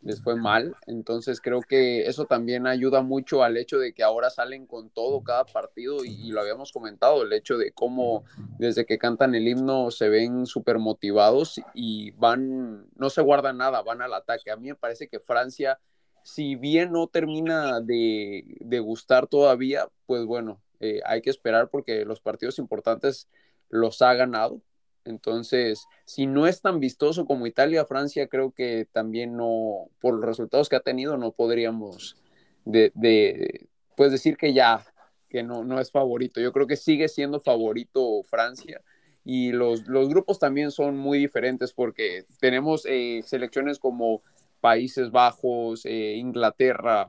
les 0.02 0.22
fue 0.22 0.36
mal. 0.36 0.74
Entonces 0.86 1.40
creo 1.40 1.60
que 1.60 2.06
eso 2.06 2.24
también 2.24 2.66
ayuda 2.66 3.02
mucho 3.02 3.42
al 3.42 3.56
hecho 3.56 3.78
de 3.78 3.92
que 3.92 4.02
ahora 4.02 4.30
salen 4.30 4.66
con 4.66 4.90
todo 4.90 5.22
cada 5.22 5.44
partido 5.44 6.04
y, 6.04 6.30
lo 6.30 6.40
habíamos 6.40 6.72
comentado, 6.72 7.22
el 7.22 7.32
hecho 7.32 7.58
de 7.58 7.72
cómo 7.72 8.24
desde 8.58 8.86
que 8.86 8.98
cantan 8.98 9.34
el 9.34 9.48
himno 9.48 9.90
se 9.90 10.08
ven 10.08 10.46
súper 10.46 10.78
motivados 10.78 11.60
y 11.74 12.12
van, 12.12 12.86
no 12.96 13.10
se 13.10 13.22
guardan 13.22 13.58
nada, 13.58 13.82
van 13.82 14.02
al 14.02 14.14
ataque. 14.14 14.50
A 14.50 14.56
mí 14.56 14.68
me 14.68 14.74
parece 14.74 15.08
que 15.08 15.20
Francia, 15.20 15.78
si 16.22 16.56
bien 16.56 16.92
no 16.92 17.06
termina 17.08 17.80
de, 17.80 18.80
gustar 18.82 19.26
todavía, 19.26 19.88
pues 20.06 20.24
bueno, 20.24 20.62
eh, 20.80 21.00
hay 21.04 21.20
que 21.20 21.30
esperar 21.30 21.68
porque 21.68 22.04
los 22.04 22.20
partidos 22.20 22.58
importantes 22.58 23.28
los 23.68 24.02
ha 24.02 24.14
ganado 24.14 24.62
entonces, 25.04 25.86
si 26.04 26.26
no 26.26 26.46
es 26.46 26.60
tan 26.60 26.80
vistoso 26.80 27.24
como 27.26 27.46
Italia, 27.46 27.84
Francia, 27.84 28.28
creo 28.28 28.52
que 28.52 28.86
también 28.92 29.36
no, 29.36 29.88
por 30.00 30.14
los 30.14 30.24
resultados 30.24 30.68
que 30.68 30.76
ha 30.76 30.80
tenido, 30.80 31.16
no 31.16 31.32
podríamos 31.32 32.16
de, 32.64 33.68
pues 33.96 34.12
decir 34.12 34.36
que 34.36 34.52
ya, 34.52 34.84
que 35.28 35.42
no, 35.42 35.64
no 35.64 35.80
es 35.80 35.90
favorito. 35.90 36.40
Yo 36.40 36.52
creo 36.52 36.66
que 36.66 36.76
sigue 36.76 37.08
siendo 37.08 37.40
favorito 37.40 38.22
Francia. 38.24 38.82
Y 39.24 39.52
los, 39.52 39.86
los 39.86 40.08
grupos 40.08 40.38
también 40.38 40.70
son 40.70 40.96
muy 40.96 41.18
diferentes 41.18 41.72
porque 41.72 42.24
tenemos 42.40 42.86
eh, 42.86 43.22
selecciones 43.24 43.78
como 43.78 44.22
Países 44.60 45.10
Bajos, 45.10 45.84
eh, 45.84 46.14
Inglaterra, 46.16 47.08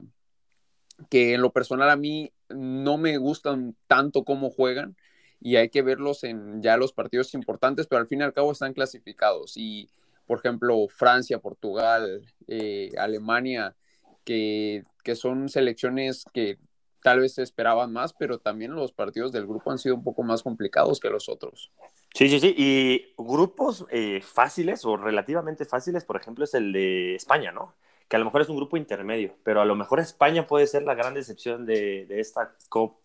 que 1.10 1.34
en 1.34 1.42
lo 1.42 1.52
personal 1.52 1.90
a 1.90 1.96
mí 1.96 2.32
no 2.50 2.98
me 2.98 3.18
gustan 3.18 3.76
tanto 3.88 4.24
cómo 4.24 4.50
juegan 4.50 4.96
y 5.42 5.56
hay 5.56 5.70
que 5.70 5.82
verlos 5.82 6.24
en 6.24 6.62
ya 6.62 6.78
los 6.78 6.94
partidos 6.94 7.34
importantes, 7.34 7.88
pero 7.88 8.00
al 8.00 8.08
fin 8.08 8.22
y 8.22 8.24
al 8.24 8.34
cabo 8.34 8.52
están 8.52 8.74
clasificados. 8.74 9.54
Y, 9.58 9.90
por 10.28 10.38
ejemplo, 10.38 10.88
Francia, 10.88 11.40
Portugal, 11.40 12.24
eh, 12.48 12.92
Alemania, 12.98 13.76
que, 14.24 14.83
que, 15.04 15.16
son 15.16 15.50
selecciones 15.50 16.26
que 16.31 16.60
tal 17.02 17.21
vez 17.21 17.33
se 17.33 17.42
esperaban 17.42 17.92
más, 17.92 18.14
pero 18.14 18.38
también 18.38 18.76
los 18.76 18.92
partidos 18.92 19.31
del 19.31 19.48
grupo 19.48 19.71
han 19.71 19.80
sido 19.80 19.95
un 19.95 20.04
poco 20.04 20.21
más 20.21 20.44
complicados 20.44 21.00
que 21.00 21.10
los 21.10 21.28
otros. 21.28 21.71
Sí, 22.14 22.30
sí, 22.30 22.40
sí. 22.40 22.54
Y 22.56 23.14
grupos 23.18 23.88
eh, 23.90 24.21
fáciles 24.21 24.86
o 24.86 24.95
relativamente 24.95 25.66
fáciles, 25.66 26.06
por 26.06 26.18
ejemplo, 26.18 26.45
es 26.45 26.54
el 26.54 26.71
de 26.71 27.16
España, 27.16 27.52
¿no? 27.52 27.74
que 28.07 28.18
a 28.18 28.19
lo 28.19 28.26
mejor 28.26 28.42
es 28.42 28.50
un 28.50 28.57
grupo 28.57 28.76
intermedio, 28.76 29.38
pero 29.42 29.62
a 29.62 29.66
lo 29.66 29.74
mejor 29.74 30.02
España 30.02 30.45
puede 30.45 30.68
ser 30.68 30.83
la 30.83 30.95
gran 30.95 31.14
decepción 31.14 31.66
de, 31.66 32.06
de 32.07 32.19
esta, 32.19 32.54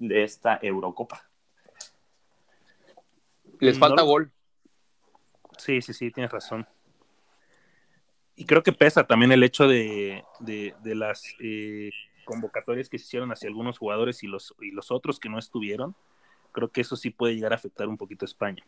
de 0.00 0.25
esta 0.25 0.59
Eurocopa. 0.61 1.31
Les 3.60 3.78
falta 3.78 4.02
gol. 4.02 4.32
Sí, 5.58 5.80
sí, 5.80 5.92
sí, 5.92 6.10
tienes 6.10 6.30
razón. 6.30 6.66
Y 8.34 8.44
creo 8.44 8.62
que 8.62 8.72
pesa 8.72 9.06
también 9.06 9.32
el 9.32 9.42
hecho 9.42 9.66
de, 9.66 10.22
las 10.84 11.25
eh, 11.40 11.90
convocatorias 12.25 12.88
que 12.88 12.98
se 12.98 13.04
hicieron 13.06 13.32
hacia 13.32 13.48
algunos 13.48 13.78
jugadores 13.78 14.22
y 14.22 14.26
los, 14.26 14.54
y 14.60 14.70
los 14.72 14.90
otros 14.90 15.18
que 15.18 15.30
no 15.30 15.38
estuvieron. 15.38 15.96
Creo 16.52 16.70
que 16.70 16.82
eso 16.82 16.96
sí 16.96 17.10
puede 17.10 17.34
llegar 17.34 17.52
a 17.52 17.56
afectar 17.56 17.88
un 17.88 17.96
poquito 17.96 18.25
a 18.25 18.28
España. 18.28 18.62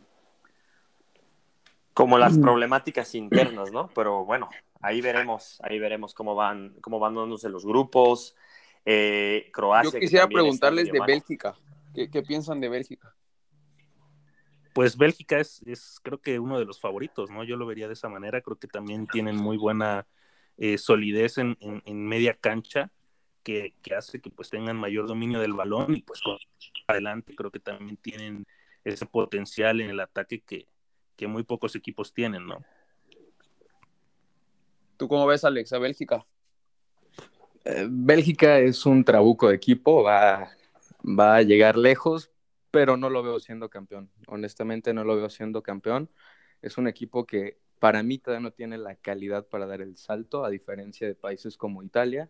Como 1.93 2.17
las 2.17 2.39
mm. 2.39 2.43
problemáticas 2.43 3.15
internas, 3.15 3.71
¿no? 3.71 3.89
Pero 3.95 4.25
bueno, 4.25 4.49
ahí 4.81 5.01
veremos, 5.03 5.61
ahí 5.63 5.79
veremos 5.79 6.15
cómo 6.15 6.35
van, 6.35 6.75
cómo 6.81 6.99
van 6.99 7.15
dándose 7.15 7.51
los 7.51 7.67
grupos. 7.67 8.37
Eh, 8.87 9.51
Croacia. 9.53 9.93
Yo 9.93 10.01
quisiera 10.01 10.29
preguntarles 10.29 10.91
de 10.91 11.01
Bélgica. 11.07 11.55
¿Qué 11.95 12.23
piensan 12.23 12.61
de 12.61 12.69
Bélgica? 12.69 13.15
Pues 14.79 14.97
Bélgica 14.97 15.41
es, 15.41 15.99
creo 16.05 16.21
que 16.21 16.39
uno 16.39 16.57
de 16.57 16.65
los 16.65 16.79
favoritos, 16.79 17.33
¿no? 17.33 17.43
Yo 17.43 17.57
lo 17.57 17.67
vería 17.67 17.89
de 17.89 17.95
esa 17.95 18.09
manera, 18.09 18.41
creo 18.43 18.61
que 18.61 18.69
también 18.69 19.09
tienen 19.09 19.35
muy 19.35 19.57
buena 19.57 20.07
eh, 20.57 20.79
solidez 20.79 21.37
en, 21.39 21.57
media 22.07 22.35
cancha, 22.35 22.93
que, 23.43 23.75
hace 23.97 24.21
que 24.21 24.31
pues 24.31 24.51
tengan 24.51 24.77
mayor 24.77 25.09
dominio 25.09 25.41
del 25.41 25.55
balón 25.55 25.97
y 25.97 26.03
pues 26.03 26.21
adelante 26.87 27.35
creo 27.35 27.51
que 27.51 27.59
también 27.59 27.97
tienen 27.97 28.47
ese 28.85 29.05
potencial 29.05 29.81
en 29.81 29.91
el 29.91 29.99
ataque 29.99 30.43
que, 30.43 30.69
que 31.17 31.27
muy 31.27 31.43
pocos 31.43 31.75
equipos 31.75 32.15
tienen, 32.15 32.47
¿no? 32.47 32.65
¿Tú 34.97 35.09
cómo 35.09 35.27
ves, 35.27 35.43
Alex, 35.45 35.73
a 35.73 35.81
Bélgica? 35.81 36.25
Eh, 37.65 37.89
Bélgica 37.91 38.61
es 38.61 38.87
un 38.87 39.03
trabuco 39.03 39.49
de 39.49 39.57
equipo, 39.57 40.05
va, 40.05 40.53
va 41.03 41.35
a 41.35 41.43
llegar 41.43 41.77
lejos, 41.77 42.31
pero 42.71 42.97
no 42.97 43.11
lo 43.11 43.23
veo 43.23 43.41
siendo 43.41 43.69
campeón. 43.71 44.11
Honestamente 44.27 44.93
no 44.95 45.05
lo 45.05 45.17
veo 45.17 45.31
siendo 45.31 45.63
campeón. 45.63 46.11
es 46.63 46.79
un 46.79 46.89
equipo 46.89 47.27
que 47.27 47.59
para 47.79 48.03
mí 48.03 48.19
todavía 48.19 48.43
no 48.43 48.53
tiene 48.53 48.79
la 48.79 48.97
calidad 48.97 49.47
para 49.47 49.67
dar 49.67 49.81
el 49.81 49.97
salto, 49.97 50.45
a 50.45 50.51
diferencia 50.51 51.07
de 51.07 51.15
países 51.15 51.57
como 51.57 51.83
Italia 51.83 52.29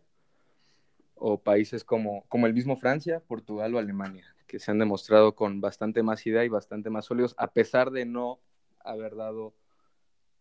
o 1.14 1.40
países 1.42 1.84
como, 1.84 2.24
como 2.28 2.46
el 2.46 2.54
mismo 2.54 2.76
Francia, 2.76 3.20
Portugal 3.20 3.74
o 3.74 3.78
Alemania, 3.78 4.34
que 4.46 4.58
se 4.58 4.70
han 4.70 4.78
demostrado 4.78 5.34
con 5.34 5.60
bastante 5.60 6.02
más 6.02 6.26
idea 6.26 6.44
y 6.44 6.48
bastante 6.48 6.90
más 6.90 7.06
sólidos, 7.06 7.34
a 7.38 7.52
pesar 7.52 7.90
de 7.90 8.04
no 8.04 8.40
haber 8.80 9.16
dado 9.16 9.54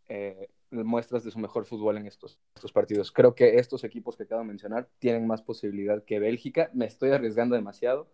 eh, 0.07 0.49
muestras 0.71 1.23
de 1.23 1.31
su 1.31 1.39
mejor 1.39 1.65
fútbol 1.65 1.97
en 1.97 2.07
estos, 2.07 2.39
estos 2.55 2.71
partidos. 2.71 3.11
Creo 3.11 3.35
que 3.35 3.57
estos 3.57 3.83
equipos 3.83 4.15
que 4.15 4.23
acabo 4.23 4.41
de 4.41 4.47
mencionar 4.47 4.89
tienen 4.99 5.25
más 5.27 5.41
posibilidad 5.41 6.03
que 6.03 6.19
Bélgica. 6.19 6.69
Me 6.73 6.85
estoy 6.85 7.11
arriesgando 7.11 7.55
demasiado. 7.55 8.09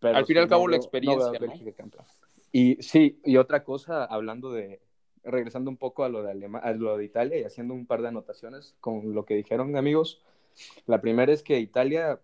Pero 0.00 0.16
al 0.16 0.26
fin 0.26 0.36
y 0.36 0.40
al 0.40 0.48
cabo, 0.48 0.68
la 0.68 0.76
experiencia. 0.76 1.38
Y 2.52 2.76
sí, 2.80 3.20
y 3.24 3.36
otra 3.36 3.64
cosa, 3.64 4.04
hablando 4.04 4.52
de, 4.52 4.80
regresando 5.26 5.70
un 5.70 5.76
poco 5.76 6.04
a 6.04 6.08
lo 6.08 6.22
de, 6.22 6.48
a 6.62 6.72
lo 6.72 6.96
de 6.96 7.04
Italia 7.04 7.38
y 7.38 7.44
haciendo 7.44 7.74
un 7.74 7.86
par 7.86 8.02
de 8.02 8.08
anotaciones 8.08 8.74
con 8.80 9.14
lo 9.14 9.24
que 9.24 9.34
dijeron 9.34 9.76
amigos. 9.76 10.22
La 10.86 11.00
primera 11.00 11.32
es 11.32 11.42
que 11.42 11.58
Italia, 11.58 12.20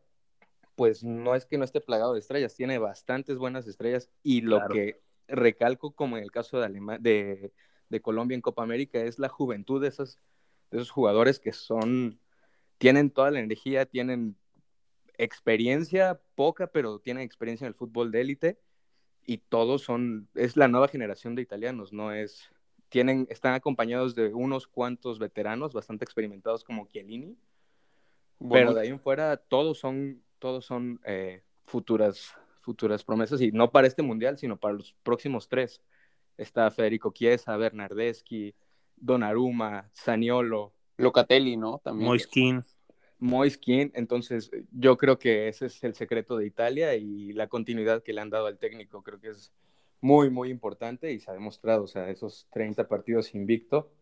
pues 0.76 1.04
no 1.04 1.34
es 1.34 1.44
que 1.44 1.58
no 1.58 1.64
esté 1.64 1.80
plagado 1.80 2.14
de 2.14 2.20
estrellas, 2.20 2.54
tiene 2.54 2.78
bastantes 2.78 3.36
buenas 3.36 3.66
estrellas 3.66 4.08
y 4.22 4.40
lo 4.40 4.66
que 4.68 5.00
recalco, 5.28 5.92
como 5.92 6.16
en 6.16 6.22
el 6.22 6.30
caso 6.30 6.60
de, 6.60 6.68
de, 7.00 7.52
de, 7.88 8.00
Colombia 8.00 8.34
en 8.34 8.40
Copa 8.40 8.62
América, 8.62 9.02
es 9.02 9.18
la 9.18 9.28
juventud 9.28 9.82
de 9.82 9.88
esos, 9.88 10.18
de 10.70 10.78
esos 10.78 10.90
jugadores 10.90 11.38
que 11.40 11.52
son, 11.52 12.18
tienen 12.78 13.10
toda 13.10 13.30
la 13.30 13.40
energía, 13.40 13.86
tienen 13.86 14.36
experiencia 15.24 16.20
poca, 16.34 16.66
pero 16.66 16.98
tienen 16.98 17.22
experiencia 17.22 17.64
en 17.64 17.68
el 17.68 17.74
fútbol 17.74 18.10
de 18.10 18.20
élite 18.20 18.58
y 19.24 19.38
todos 19.38 19.82
son, 19.82 20.28
es 20.34 20.56
la 20.56 20.68
nueva 20.68 20.88
generación 20.88 21.34
de 21.34 21.42
italianos, 21.42 21.92
no 21.92 22.12
es, 22.12 22.50
tienen, 22.88 23.26
están 23.30 23.54
acompañados 23.54 24.14
de 24.14 24.34
unos 24.34 24.66
cuantos 24.66 25.18
veteranos 25.18 25.72
bastante 25.72 26.04
experimentados 26.04 26.64
como 26.64 26.86
Chiellini, 26.88 27.36
pero 28.50 28.74
de 28.74 28.80
ahí 28.80 28.88
en 28.88 28.98
fuera 28.98 29.36
todos 29.36 29.78
son, 29.78 30.22
todos 30.40 30.64
son 30.64 31.00
eh, 31.04 31.42
futuras, 31.64 32.34
futuras 32.60 33.04
promesas 33.04 33.40
y 33.40 33.52
no 33.52 33.70
para 33.70 33.86
este 33.86 34.02
mundial, 34.02 34.38
sino 34.38 34.56
para 34.56 34.74
los 34.74 34.94
próximos 35.04 35.48
tres. 35.48 35.80
Está 36.36 36.70
Federico 36.70 37.12
Chiesa, 37.12 37.56
Bernardeschi, 37.56 38.54
Donnarumma, 38.96 39.88
Saniolo. 39.92 40.72
Locatelli, 40.96 41.56
¿no? 41.56 41.78
También. 41.78 42.08
Moiskin. 42.08 42.64
Moiskin, 43.22 43.92
entonces 43.94 44.50
yo 44.72 44.96
creo 44.98 45.16
que 45.16 45.46
ese 45.46 45.66
es 45.66 45.84
el 45.84 45.94
secreto 45.94 46.36
de 46.36 46.44
Italia 46.44 46.96
y 46.96 47.32
la 47.32 47.46
continuidad 47.46 48.02
que 48.02 48.12
le 48.12 48.20
han 48.20 48.30
dado 48.30 48.46
al 48.46 48.58
técnico, 48.58 49.04
creo 49.04 49.20
que 49.20 49.28
es 49.28 49.52
muy, 50.00 50.28
muy 50.28 50.50
importante 50.50 51.12
y 51.12 51.20
se 51.20 51.30
ha 51.30 51.34
demostrado, 51.34 51.84
o 51.84 51.86
sea, 51.86 52.10
esos 52.10 52.48
30 52.50 52.88
partidos 52.88 53.36
invicto 53.36 53.92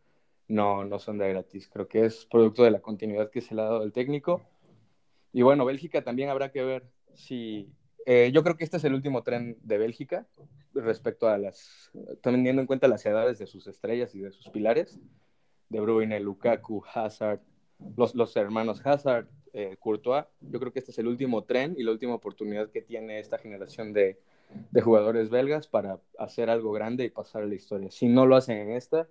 no, 0.49 0.87
no 0.87 0.99
son 0.99 1.19
de 1.19 1.29
gratis, 1.29 1.69
creo 1.69 1.87
que 1.87 2.07
es 2.07 2.25
producto 2.25 2.65
de 2.65 2.71
la 2.71 2.81
continuidad 2.81 3.31
que 3.31 3.43
se 3.43 3.55
le 3.55 3.61
ha 3.61 3.67
dado 3.67 3.83
al 3.83 3.93
técnico. 3.93 4.41
Y 5.35 5.43
bueno, 5.43 5.67
Bélgica 5.67 6.03
también 6.03 6.31
habrá 6.31 6.51
que 6.51 6.65
ver 6.65 6.91
si... 7.15 7.71
Eh, 8.07 8.31
yo 8.33 8.43
creo 8.43 8.57
que 8.57 8.65
este 8.65 8.79
es 8.79 8.85
el 8.85 8.95
último 8.95 9.23
tren 9.23 9.59
de 9.63 9.77
Bélgica 9.77 10.27
respecto 10.73 11.29
a 11.29 11.37
las... 11.37 11.91
teniendo 12.23 12.63
en 12.63 12.67
cuenta 12.67 12.89
las 12.89 13.05
edades 13.05 13.39
de 13.39 13.47
sus 13.47 13.67
estrellas 13.67 14.15
y 14.15 14.21
de 14.21 14.33
sus 14.33 14.49
pilares, 14.49 14.99
de 15.69 15.81
Bruyne, 15.81 16.19
Lukaku, 16.21 16.83
Hazard, 16.95 17.43
los, 17.97 18.15
los 18.15 18.37
hermanos 18.37 18.81
Hazard, 18.85 19.27
eh, 19.53 19.77
Courtois. 19.79 20.25
Yo 20.41 20.61
creo 20.61 20.73
que 20.73 20.79
este 20.79 20.93
es 20.93 20.99
el 20.99 21.09
último 21.09 21.45
tren 21.45 21.75
y 21.77 21.83
la 21.83 21.93
última 21.93 22.15
oportunidad 22.15 22.71
que 22.71 22.83
tiene 22.83 23.19
esta 23.19 23.39
generación 23.39 23.93
de, 23.93 24.21
de 24.71 24.81
jugadores 24.81 25.31
belgas 25.31 25.67
para 25.67 25.99
hacer 26.19 26.51
algo 26.51 26.73
grande 26.73 27.05
y 27.05 27.11
pasar 27.11 27.43
a 27.43 27.47
la 27.47 27.55
historia. 27.55 27.91
Si 27.91 28.07
no 28.07 28.27
lo 28.27 28.37
hacen 28.37 28.59
en 28.59 28.73
esta, 28.73 29.09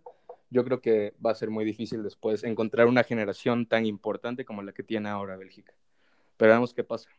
yo 0.50 0.64
creo 0.64 0.82
que 0.82 1.14
va 1.24 1.32
a 1.32 1.36
ser 1.36 1.50
muy 1.50 1.66
difícil 1.66 2.04
después 2.04 2.44
encontrar 2.44 2.88
una 2.88 3.04
generación 3.04 3.66
tan 3.66 3.86
importante 3.86 4.46
como 4.46 4.62
la 4.62 4.72
que 4.72 4.84
tiene 4.84 5.10
ahora 5.10 5.38
Bélgica. 5.38 5.74
Pero 6.38 6.52
veamos 6.52 6.74
qué 6.74 6.84
pasa. 6.84 7.10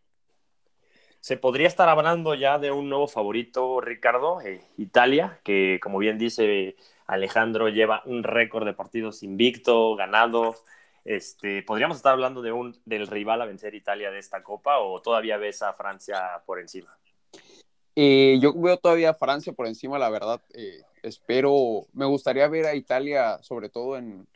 Se 1.21 1.37
podría 1.37 1.69
estar 1.69 1.89
hablando 1.89 2.35
ya 2.35 2.59
de 2.59 2.71
un 2.71 2.89
nuevo 2.89 3.07
favorito, 3.07 3.83
Ricardo, 3.83 4.41
eh, 4.41 4.63
Italia, 4.79 5.39
que 5.45 5.79
como 5.83 5.99
bien 5.99 6.17
dice 6.17 6.77
Alejandro, 7.07 7.69
lleva 7.69 8.03
un 8.07 8.23
récord 8.23 8.65
de 8.65 8.73
partidos 8.73 9.23
invicto, 9.23 9.95
ganado. 9.97 10.57
Este, 11.05 11.63
¿Podríamos 11.63 11.97
estar 11.97 12.13
hablando 12.13 12.43
de 12.43 12.53
un, 12.53 12.79
del 12.85 13.07
rival 13.07 13.41
a 13.43 13.47
vencer 13.47 13.75
Italia 13.75 14.11
de 14.11 14.19
esta 14.19 14.43
copa 14.43 14.79
o 14.79 15.01
todavía 15.01 15.39
ves 15.39 15.63
a 15.63 15.73
Francia 15.73 16.43
por 16.45 16.61
encima? 16.61 16.97
Eh, 17.97 18.39
yo 18.41 18.53
veo 18.55 18.77
todavía 18.77 19.11
a 19.11 19.15
Francia 19.15 19.53
por 19.53 19.67
encima, 19.67 19.99
la 19.99 20.11
verdad. 20.11 20.41
Eh, 20.55 20.83
espero, 21.03 21.87
me 21.93 22.05
gustaría 22.05 22.49
ver 22.49 22.67
a 22.67 22.75
Italia, 22.75 23.39
sobre 23.43 23.69
todo 23.69 23.97
en 23.97 24.27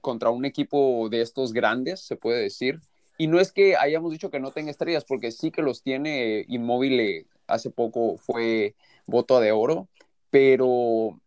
contra 0.00 0.30
un 0.30 0.44
equipo 0.44 1.08
de 1.10 1.22
estos 1.22 1.52
grandes, 1.52 2.00
se 2.00 2.16
puede 2.16 2.42
decir. 2.42 2.80
Y 3.16 3.26
no 3.26 3.40
es 3.40 3.50
que 3.50 3.76
hayamos 3.76 4.12
dicho 4.12 4.30
que 4.30 4.38
no 4.40 4.52
tenga 4.52 4.70
estrellas, 4.70 5.04
porque 5.04 5.32
sí 5.32 5.50
que 5.50 5.62
los 5.62 5.82
tiene 5.82 6.44
inmóvil. 6.48 7.26
Hace 7.46 7.70
poco 7.70 8.16
fue 8.18 8.74
voto 9.06 9.40
de 9.40 9.52
oro, 9.52 9.88
pero 10.30 11.18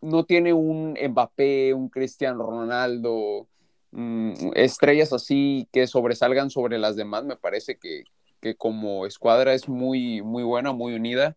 no 0.00 0.24
tiene 0.24 0.52
un 0.52 0.96
Mbappé, 1.00 1.74
un 1.74 1.88
Cristiano 1.88 2.44
Ronaldo, 2.44 3.46
mm, 3.92 4.52
estrellas 4.54 5.12
así 5.12 5.68
que 5.72 5.86
sobresalgan 5.86 6.50
sobre 6.50 6.78
las 6.78 6.96
demás. 6.96 7.24
Me 7.24 7.36
parece 7.36 7.76
que, 7.76 8.04
que 8.40 8.54
como 8.54 9.06
escuadra 9.06 9.54
es 9.54 9.68
muy, 9.68 10.22
muy 10.22 10.42
buena, 10.42 10.72
muy 10.72 10.94
unida. 10.94 11.36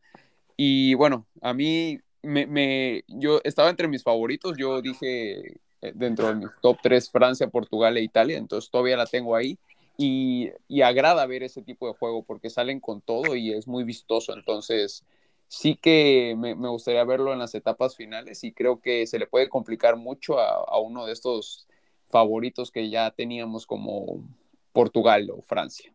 Y 0.58 0.94
bueno, 0.96 1.26
a 1.42 1.54
mí 1.54 2.00
me, 2.22 2.46
me, 2.48 3.04
yo 3.08 3.42
estaba 3.44 3.70
entre 3.70 3.88
mis 3.88 4.04
favoritos, 4.04 4.58
yo 4.58 4.82
dije 4.82 5.60
eh, 5.82 5.94
dentro 5.96 6.28
de 6.28 6.36
mis 6.36 6.50
top 6.62 6.78
3 6.82 7.10
Francia, 7.10 7.48
Portugal 7.48 7.96
e 7.98 8.02
Italia, 8.02 8.38
entonces 8.38 8.70
todavía 8.70 8.98
la 8.98 9.06
tengo 9.06 9.36
ahí. 9.36 9.58
Y, 9.98 10.50
y, 10.70 10.82
agrada 10.82 11.26
ver 11.26 11.44
ese 11.44 11.62
tipo 11.62 11.86
de 11.86 11.94
juego 11.94 12.24
porque 12.24 12.50
salen 12.50 12.80
con 12.80 13.02
todo 13.02 13.36
y 13.36 13.52
es 13.52 13.68
muy 13.68 13.84
vistoso. 13.84 14.34
Entonces, 14.34 15.04
sí 15.50 15.76
que 15.76 16.36
me, 16.38 16.56
me 16.56 16.70
gustaría 16.70 17.04
verlo 17.04 17.34
en 17.34 17.40
las 17.40 17.56
etapas 17.56 17.98
finales 17.98 18.44
y 18.44 18.54
creo 18.54 18.80
que 18.80 19.08
se 19.08 19.20
le 19.20 19.28
puede 19.28 19.50
complicar 19.50 19.98
mucho 19.98 20.40
a, 20.40 20.52
a, 20.52 20.80
uno 20.80 21.06
de 21.06 21.12
estos 21.12 21.68
favoritos 22.08 22.72
que 22.72 22.90
ya 22.90 23.12
teníamos 23.12 23.66
como 23.66 24.24
Portugal 24.72 25.30
o 25.32 25.42
Francia. 25.42 25.92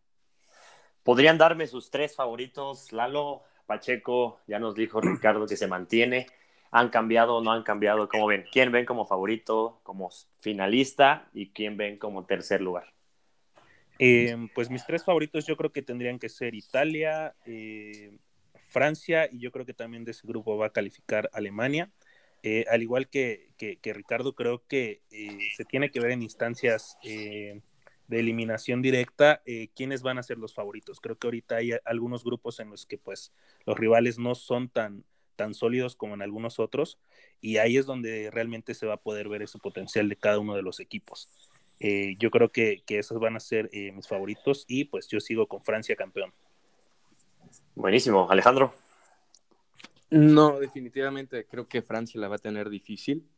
¿Podrían 1.05 1.39
darme 1.39 1.67
sus 1.67 1.91
tres 1.91 2.17
favoritos, 2.17 2.93
Lalo? 2.93 3.45
Pacheco, 3.67 4.41
ya 4.47 4.59
nos 4.59 4.75
dijo 4.75 5.01
Ricardo 5.01 5.47
que 5.47 5.57
se 5.57 5.67
mantiene. 5.67 6.27
¿Han 6.71 6.89
cambiado 6.89 7.37
o 7.37 7.41
no 7.41 7.53
han 7.53 7.63
cambiado? 7.63 8.09
¿Cómo 8.09 8.27
ven? 8.27 8.45
¿Quién 8.51 8.73
ven 8.73 8.85
como 8.85 9.07
favorito, 9.07 9.81
como 9.85 10.11
finalista 10.41 11.29
y 11.33 11.51
quién 11.51 11.77
ven 11.77 11.97
como 11.99 12.27
tercer 12.27 12.61
lugar? 12.61 12.93
Eh, 14.01 14.37
pues 14.55 14.71
mis 14.71 14.85
tres 14.85 15.05
favoritos 15.05 15.47
yo 15.47 15.57
creo 15.57 15.71
que 15.71 15.83
tendrían 15.83 16.19
que 16.19 16.29
ser 16.29 16.55
Italia, 16.55 17.37
eh, 17.47 18.19
Francia 18.75 19.29
y 19.33 19.39
yo 19.39 19.53
creo 19.53 19.65
que 19.65 19.73
también 19.73 20.05
de 20.05 20.11
ese 20.11 20.27
grupo 20.27 20.59
va 20.59 20.67
a 20.67 20.73
calificar 20.73 21.31
Alemania. 21.33 21.91
Eh, 22.43 22.67
al 22.69 22.83
igual 22.83 23.09
que, 23.09 23.49
que, 23.57 23.93
Ricardo, 23.95 24.35
creo 24.35 24.67
que 24.69 25.01
se 25.57 25.65
tiene 25.65 25.91
que 25.91 26.01
ver 26.01 26.11
en 26.11 26.23
instancias 26.23 26.99
de 28.09 28.21
eliminación 28.21 28.83
directa, 28.83 29.43
eh, 29.47 29.69
quiénes 29.75 30.03
van 30.03 30.19
a 30.19 30.23
ser 30.23 30.39
los 30.39 30.55
favoritos. 30.55 31.01
Creo 31.01 31.17
que 31.17 31.27
ahorita 31.27 31.57
hay 31.57 31.73
algunos 31.85 32.25
grupos 32.25 32.61
en 32.61 32.71
los 32.71 32.87
que 32.87 32.99
pues 32.99 33.33
los 33.67 33.79
rivales 33.79 34.19
no 34.19 34.35
son 34.35 34.69
tan, 34.69 35.05
tan 35.37 35.55
sólidos 35.55 35.97
como 35.97 36.15
en 36.15 36.23
algunos 36.23 36.59
otros 36.59 36.99
y 37.41 37.57
ahí 37.59 37.77
es 37.77 37.87
donde 37.87 38.31
realmente 38.31 38.75
se 38.75 38.87
va 38.87 38.95
a 38.95 39.03
poder 39.03 39.29
ver 39.29 39.43
ese 39.43 39.59
potencial 39.59 40.09
de 40.09 40.17
cada 40.17 40.39
uno 40.39 40.55
de 40.55 40.63
los 40.63 40.81
equipos. 40.81 41.29
Eh, 41.81 42.15
yo 42.19 42.31
creo 42.31 42.51
que, 42.51 42.83
esos 42.89 43.19
van 43.19 43.37
a 43.37 43.41
ser 43.41 43.69
eh, 43.73 43.91
mis 43.93 44.07
favoritos 44.07 44.65
y 44.69 44.85
pues 44.85 45.09
yo 45.09 45.21
sigo 45.21 45.47
con 45.47 45.63
Francia 45.63 45.97
campeón. 45.97 46.33
Buenísimo, 47.75 48.31
Alejandro. 48.31 48.73
No, 50.11 50.61
definitivamente 50.61 51.47
creo 51.47 51.67
que 51.67 51.83
Francia 51.83 52.21
la 52.21 52.29
va 52.29 52.37
a 52.37 52.39
tener 52.39 52.71
difícil, 52.71 53.29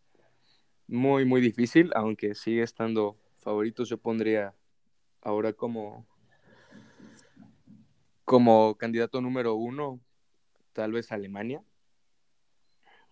muy, 0.87 1.25
muy 1.25 1.41
difícil, 1.41 1.91
aunque 1.95 2.35
sigue 2.35 2.63
estando 2.63 3.17
favoritos 3.39 3.89
yo 3.89 3.99
pondría 3.99 4.55
ahora 5.23 5.53
como, 5.53 6.07
como 8.25 8.77
candidato 8.77 9.21
número 9.21 9.55
uno, 9.55 10.01
tal 10.73 10.93
vez 10.93 11.13
Alemania. 11.13 11.63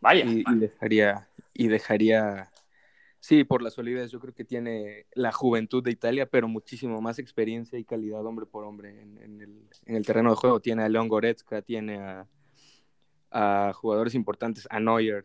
Vaya. 0.00 0.26
Y, 0.26 0.44
dejaría, 0.56 1.28
y 1.54 1.68
dejaría, 1.68 2.50
sí, 3.24 3.42
por 3.42 3.62
la 3.62 3.70
solidez, 3.70 4.10
yo 4.10 4.20
creo 4.20 4.34
que 4.34 4.44
tiene 4.44 5.06
la 5.14 5.32
juventud 5.32 5.82
de 5.82 5.90
Italia, 5.90 6.26
pero 6.26 6.46
muchísimo 6.46 7.00
más 7.00 7.18
experiencia 7.18 7.78
y 7.78 7.84
calidad 7.84 8.24
hombre 8.26 8.44
por 8.44 8.64
hombre 8.64 9.00
en, 9.00 9.66
el, 9.86 10.04
terreno 10.04 10.28
de 10.28 10.36
juego. 10.36 10.60
Tiene 10.60 10.82
a 10.82 10.90
Leon 10.90 11.08
Goretzka, 11.08 11.62
tiene 11.62 12.00
a, 12.00 12.28
a 13.30 13.72
jugadores 13.72 14.14
importantes, 14.14 14.68
a 14.68 14.78
Neuer, 14.78 15.24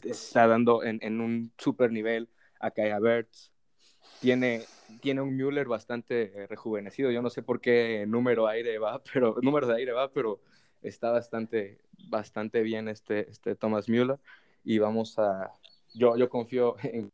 que 0.00 0.10
está 0.10 0.46
dando 0.46 0.84
en, 0.84 1.00
en 1.02 1.20
un 1.20 1.52
super 1.58 1.90
nivel, 1.90 2.28
a 2.60 2.70
Kai 2.70 2.90
Havertz, 2.90 3.50
tiene, 4.20 4.62
tiene 5.00 5.20
un 5.20 5.34
Müller 5.34 5.66
bastante 5.66 6.46
rejuvenecido. 6.48 7.10
Yo 7.10 7.20
no 7.20 7.30
sé 7.30 7.42
por 7.42 7.60
qué 7.60 8.04
número 8.06 8.46
aire 8.46 8.78
va, 8.78 9.02
pero 9.12 9.34
número 9.42 9.66
de 9.66 9.74
aire 9.74 9.90
va, 9.90 10.12
pero 10.12 10.40
está 10.82 11.10
bastante, 11.10 11.80
bastante 12.08 12.62
bien 12.62 12.86
este, 12.86 13.28
este 13.28 13.56
Thomas 13.56 13.88
Müller. 13.88 14.20
y 14.62 14.78
vamos 14.78 15.18
a, 15.18 15.50
yo, 15.94 16.16
yo 16.16 16.28
confío 16.28 16.76
en 16.82 17.10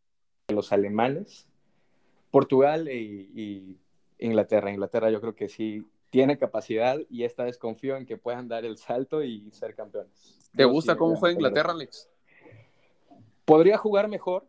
los 0.49 0.73
alemanes, 0.73 1.47
Portugal 2.31 2.89
y, 2.89 3.79
Inglaterra. 4.19 4.71
Inglaterra 4.71 5.11
yo 5.11 5.21
creo 5.21 5.35
que 5.35 5.49
sí 5.49 5.87
tiene 6.11 6.39
capacidad 6.39 6.99
y 7.11 7.25
esta 7.25 7.45
vez 7.45 7.59
confío 7.59 7.97
en 7.97 8.07
que 8.07 8.17
puedan 8.17 8.49
dar 8.49 8.65
el 8.65 8.79
salto 8.79 9.23
y 9.23 9.51
ser 9.51 9.75
campeones. 9.75 10.39
¿Te 10.55 10.65
gusta 10.65 10.97
cómo 10.97 11.17
juega 11.17 11.35
Inglaterra, 11.35 11.73
Alex? 11.73 12.09
Podría 13.45 13.77
jugar 13.77 14.09
mejor, 14.09 14.47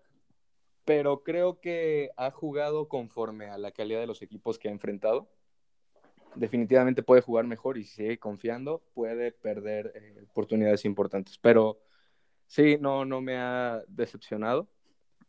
pero 0.86 1.24
creo 1.24 1.60
que 1.60 2.12
ha 2.16 2.32
jugado 2.32 2.88
conforme 2.88 3.50
a 3.50 3.58
la 3.58 3.72
calidad 3.72 4.00
de 4.00 4.08
los 4.08 4.22
equipos 4.22 4.60
que 4.60 4.70
ha 4.70 4.72
enfrentado. 4.72 5.28
Definitivamente 6.36 7.02
puede 7.02 7.22
jugar 7.22 7.46
mejor 7.46 7.78
y 7.78 7.84
si 7.84 7.96
sigue 7.96 8.20
confiando 8.20 8.82
puede 8.94 9.32
perder 9.32 9.92
eh, 9.96 10.26
oportunidades 10.30 10.86
importantes. 10.86 11.38
Pero 11.40 11.80
sí, 12.48 12.78
no, 12.80 13.06
no 13.06 13.22
me 13.22 13.38
ha 13.38 13.84
decepcionado, 13.88 14.68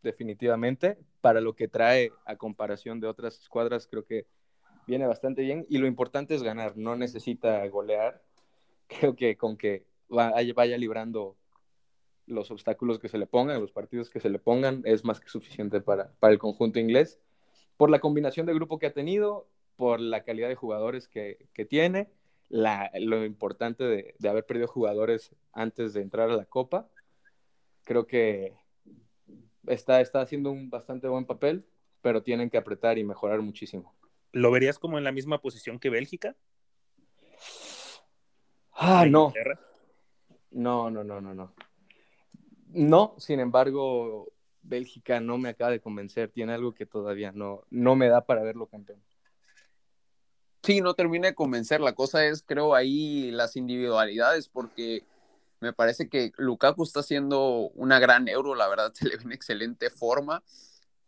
definitivamente. 0.03 0.99
Para 1.21 1.41
lo 1.41 1.55
que 1.55 1.69
trae 1.69 2.13
a 2.25 2.37
comparación 2.37 3.01
de 3.01 3.09
otras 3.09 3.39
escuadras, 3.41 3.87
creo 3.87 4.05
que 4.05 4.27
viene 4.87 5.07
bastante 5.07 5.43
bien. 5.43 5.67
Y 5.69 5.79
lo 5.79 5.87
importante 5.87 6.35
es 6.35 6.43
ganar, 6.43 6.77
no 6.77 6.97
necesita 6.97 7.67
golear. 7.69 8.23
Creo 8.89 9.17
que 9.17 9.37
con 9.37 9.57
que 9.57 9.85
vaya 10.09 10.79
librando 10.79 11.37
los 12.27 12.51
obstáculos 12.51 12.99
que 12.99 13.09
se 13.09 13.19
le 13.19 13.27
pongan, 13.27 13.61
los 13.61 13.73
partidos 13.73 14.11
que 14.11 14.21
se 14.21 14.31
le 14.31 14.39
pongan, 14.39 14.83
es 14.85 15.05
más 15.05 15.21
que 15.21 15.29
suficiente 15.29 15.81
para, 15.81 16.13
el 16.23 16.39
conjunto 16.39 16.79
inglés. 16.79 17.21
Por 17.77 17.91
la 17.91 18.01
combinación 18.01 18.47
de 18.47 18.55
grupo 18.55 18.79
que 18.79 18.87
ha 18.87 18.93
tenido, 18.93 19.49
por 19.77 20.01
la 20.01 20.25
calidad 20.25 20.49
de 20.49 20.55
jugadores 20.55 21.09
que, 21.09 21.39
tiene, 21.69 22.09
lo 22.49 23.25
importante 23.25 23.85
de, 23.85 24.29
haber 24.29 24.47
perdido 24.47 24.67
jugadores 24.67 25.35
antes 25.53 25.93
de 25.93 26.03
entrar 26.03 26.31
a 26.31 26.37
la 26.37 26.45
Copa, 26.45 26.89
creo 27.87 28.07
que 28.07 28.53
está, 29.67 30.03
está 30.03 30.21
haciendo 30.21 30.51
un 30.51 30.69
bastante 30.69 31.09
buen 31.09 31.25
papel, 31.25 31.65
pero 32.03 32.23
tienen 32.23 32.51
que 32.51 32.59
apretar 32.59 32.99
y 32.99 33.05
mejorar 33.05 33.41
muchísimo. 33.41 33.95
¿Lo 34.33 34.51
verías 34.51 34.79
como 34.79 34.99
en 34.99 35.05
la 35.05 35.13
misma 35.13 35.41
posición 35.41 35.79
que 35.79 35.89
Bélgica? 35.89 36.37
Ah, 38.73 39.07
no. 39.09 39.33
No, 40.51 40.91
no, 40.91 41.03
no, 41.03 41.21
no, 41.21 41.33
no. 41.33 41.55
No, 42.69 43.15
sin 43.19 43.41
embargo, 43.41 44.33
Bélgica 44.63 45.21
no 45.21 45.39
me 45.39 45.49
acaba 45.49 45.71
de 45.71 45.81
convencer. 45.81 46.31
Tiene 46.31 46.53
algo 46.53 46.75
que 46.75 46.85
todavía 46.85 47.33
no, 47.33 47.63
no 47.71 47.97
me 47.97 48.09
da 48.09 48.27
para 48.27 48.43
verlo 48.43 48.67
campeón. 48.67 49.03
Sí, 50.63 50.81
no 50.81 50.95
termina 50.95 51.29
de 51.29 51.35
convencer. 51.35 51.81
La 51.81 51.95
cosa 51.95 52.27
es, 52.27 52.43
creo, 52.43 52.75
ahí 52.75 53.31
las 53.31 53.57
individualidades, 53.57 54.49
porque 54.49 55.05
me 55.61 55.73
parece 55.73 56.09
que 56.09 56.33
Lukaku 56.37 56.83
está 56.85 57.01
haciendo 57.01 57.71
una 57.75 57.99
gran 57.99 58.29
euro, 58.29 58.55
la 58.55 58.69
verdad, 58.69 58.93
se 58.95 59.09
le 59.09 59.17
ve 59.17 59.25
en 59.25 59.33
excelente 59.33 59.91
forma. 59.91 60.43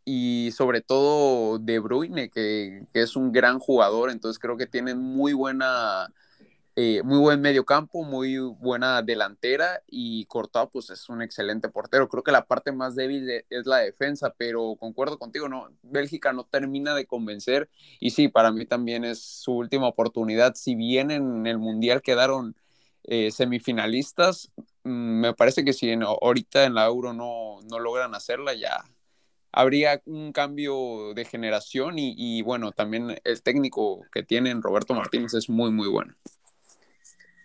Y 0.05 0.52
sobre 0.52 0.81
todo 0.81 1.59
De 1.59 1.78
Bruyne, 1.81 2.31
que, 2.31 2.87
es 2.95 3.14
un 3.14 3.31
gran 3.31 3.59
jugador, 3.59 4.11
entonces 4.11 4.38
creo 4.38 4.57
que 4.57 4.67
tienen 4.67 4.99
muy 4.99 5.35
buena 5.35 6.09
eh, 6.76 7.02
muy 7.02 7.19
buen 7.19 7.40
medio 7.40 7.64
campo, 7.64 8.05
muy 8.05 8.38
buena 8.38 9.02
delantera 9.02 9.83
y 9.88 10.25
Courtois 10.26 10.69
pues 10.73 10.90
es 10.90 11.09
un 11.09 11.23
excelente 11.23 11.69
portero. 11.69 12.09
Creo 12.09 12.23
que 12.23 12.31
la 12.31 12.47
parte 12.47 12.71
más 12.73 12.95
débil 12.95 13.28
es 13.50 13.67
la 13.67 13.78
defensa, 13.78 14.33
pero 14.38 14.76
concuerdo 14.76 15.19
contigo, 15.19 15.49
no, 15.49 15.69
Bélgica 15.83 16.33
no 16.33 16.45
termina 16.45 16.95
de 16.95 17.05
convencer 17.05 17.69
y 17.99 18.11
sí, 18.11 18.28
para 18.28 18.52
mí 18.52 18.64
también 18.64 19.05
es 19.05 19.21
su 19.21 19.57
última 19.57 19.88
oportunidad. 19.88 20.55
Si 20.55 20.76
bien 20.76 21.11
en 21.11 21.47
el 21.49 21.59
Mundial 21.59 22.00
quedaron 22.00 22.55
eh, 23.11 23.31
semifinalistas, 23.31 24.50
mm, 24.85 25.21
me 25.21 25.35
parece 25.35 25.65
que 25.65 25.73
si 25.73 25.91
ahorita 25.93 26.65
en 26.65 26.75
la 26.75 26.87
Euro 26.87 27.12
no, 27.15 27.61
no 27.62 27.79
logran 27.79 28.15
hacerla, 28.15 28.55
ya 28.55 28.85
habría 29.50 30.03
un 30.05 30.33
cambio 30.33 31.14
de 31.14 31.25
generación 31.25 31.99
y, 31.99 32.14
y 32.16 32.42
bueno, 32.42 32.73
también 32.73 33.18
el 33.25 33.42
técnico 33.42 34.05
que 34.12 34.23
tienen, 34.23 34.62
Roberto 34.62 34.94
Martínez, 34.94 35.33
es 35.33 35.49
muy, 35.49 35.71
muy 35.71 35.88
bueno. 35.88 36.14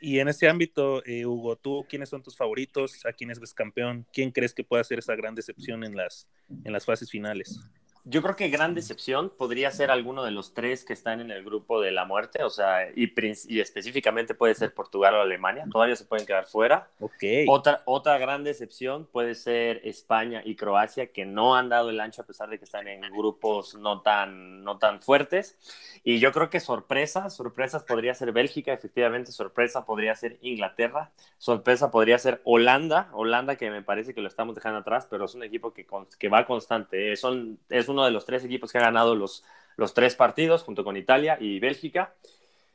Y 0.02 0.20
en 0.20 0.28
ese 0.28 0.50
ámbito, 0.50 1.02
eh, 1.06 1.26
Hugo, 1.26 1.56
¿tú 1.56 1.86
quiénes 1.88 2.10
son 2.10 2.22
tus 2.22 2.36
favoritos? 2.36 3.06
¿A 3.06 3.14
quiénes 3.14 3.40
ves 3.40 3.54
campeón? 3.54 4.06
¿Quién 4.12 4.32
crees 4.32 4.54
que 4.54 4.66
puede 4.66 4.82
hacer 4.82 5.00
esa 5.00 5.16
gran 5.16 5.34
decepción 5.34 5.86
en 5.86 5.96
las, 5.96 6.28
en 6.66 6.74
las 6.74 6.84
fases 6.84 7.10
finales? 7.10 7.62
Yo 8.06 8.22
creo 8.22 8.36
que 8.36 8.50
gran 8.50 8.74
decepción 8.74 9.30
podría 9.30 9.72
ser 9.72 9.90
alguno 9.90 10.24
de 10.24 10.32
los 10.32 10.54
tres 10.54 10.84
que 10.84 10.92
están 10.92 11.22
en 11.22 11.32
el 11.32 11.44
grupo 11.44 11.80
de 11.80 11.92
la 11.92 12.04
muerte, 12.04 12.44
o 12.44 12.50
sea, 12.50 12.90
y, 12.94 13.14
y 13.48 13.60
específicamente 13.62 14.36
puede 14.36 14.56
ser 14.56 14.74
Portugal 14.74 15.16
o 15.16 15.22
Alemania, 15.22 15.66
todavía 15.72 15.96
se 15.96 16.04
pueden 16.04 16.26
quedar 16.26 16.46
fuera. 16.46 16.90
Okay. 17.00 17.46
Otra, 17.48 17.82
otra 17.86 18.18
gran 18.18 18.44
decepción 18.44 19.06
puede 19.06 19.36
ser 19.36 19.80
España 19.86 20.42
y 20.44 20.56
Croacia, 20.56 21.14
que 21.14 21.26
no 21.26 21.56
han 21.56 21.70
dado 21.70 21.92
el 21.92 22.00
ancho 22.02 22.24
a 22.24 22.26
pesar 22.26 22.50
de 22.50 22.60
que 22.60 22.66
están 22.66 22.90
en 22.90 23.02
grupos 23.12 23.76
no 23.76 24.02
tan, 24.02 24.64
no 24.64 24.78
tan 24.80 25.02
fuertes. 25.02 25.58
Y 26.04 26.20
yo 26.20 26.34
creo 26.34 26.50
que 26.50 26.60
sorpresa, 26.60 27.30
sorpresas 27.30 27.84
podría 27.84 28.14
ser 28.14 28.34
Bélgica, 28.34 28.74
efectivamente, 28.74 29.32
sorpresa 29.32 29.86
podría 29.86 30.14
ser 30.16 30.38
Inglaterra, 30.42 31.12
sorpresa 31.38 31.90
podría 31.92 32.18
ser 32.18 32.42
Holanda, 32.44 33.10
Holanda 33.14 33.56
que 33.56 33.70
me 33.72 33.82
parece 33.82 34.14
que 34.14 34.22
lo 34.22 34.28
estamos 34.28 34.56
dejando 34.56 34.80
atrás, 34.80 35.08
pero 35.10 35.26
es 35.26 35.36
un 35.36 35.44
equipo 35.44 35.74
que, 35.74 35.88
que 36.20 36.30
va 36.30 36.46
constante, 36.46 37.16
son, 37.16 37.60
es 37.70 37.88
uno 37.94 38.06
de 38.06 38.12
los 38.12 38.26
tres 38.26 38.44
equipos 38.44 38.72
que 38.72 38.80
ha 38.80 38.82
ganado 38.82 39.16
los, 39.16 39.44
los 39.78 39.94
tres 39.94 40.16
partidos 40.16 40.64
junto 40.64 40.84
con 40.84 40.98
Italia 40.98 41.38
y 41.40 41.60
Bélgica. 41.60 42.14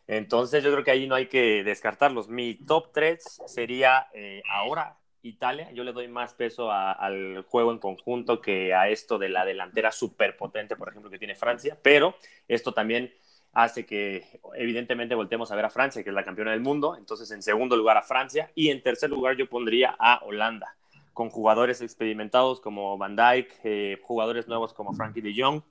Entonces 0.07 0.65
yo 0.65 0.73
creo 0.73 0.85
que 0.85 0.91
ahí 0.91 1.07
no 1.07 1.15
hay 1.15 1.27
que 1.27 1.63
descartarlos. 1.63 2.29
Mi 2.29 2.55
top 2.55 2.93
3 2.93 3.43
sería 3.47 4.09
eh, 4.15 4.43
ahora 4.51 4.97
Italia. 5.23 5.71
Yo 5.73 5.85
le 5.85 5.93
doy 5.93 6.09
más 6.09 6.33
peso 6.33 6.73
al 6.73 7.43
juego 7.43 7.73
en 7.73 7.79
conjunto 7.79 8.41
que 8.41 8.73
a 8.73 8.89
esto 8.89 9.19
de 9.19 9.29
la 9.29 9.45
delantera 9.45 9.93
súper 9.93 10.37
potente, 10.37 10.77
por 10.77 10.89
ejemplo, 10.89 11.11
que 11.11 11.19
tiene 11.19 11.35
Francia. 11.35 11.77
Pero 11.83 12.17
esto 12.49 12.73
también 12.73 13.13
hace 13.53 13.85
que 13.85 14.41
evidentemente 14.55 15.15
voltemos 15.15 15.51
a 15.51 15.57
ver 15.57 15.67
a 15.67 15.71
Francia, 15.71 16.03
que 16.03 16.11
es 16.11 16.15
la 16.15 16.25
campeona 16.25 16.53
del 16.53 16.61
mundo. 16.61 16.97
Entonces 16.97 17.31
en 17.31 17.43
segundo 17.43 17.77
lugar 17.77 17.99
a 17.99 18.03
Francia 18.03 18.51
y 18.55 18.71
en 18.71 18.83
tercer 18.83 19.11
lugar 19.11 19.37
yo 19.37 19.47
pondría 19.47 19.95
a 19.99 20.25
Holanda 20.25 20.75
con 21.19 21.31
jugadores 21.31 21.81
experimentados 21.81 22.61
como 22.61 22.97
Van 22.97 23.17
Dijk, 23.17 23.51
eh, 23.65 24.01
jugadores 24.05 24.47
nuevos 24.47 24.73
como 24.73 24.93
Frankie 24.93 25.21
de 25.21 25.35
Jong 25.37 25.63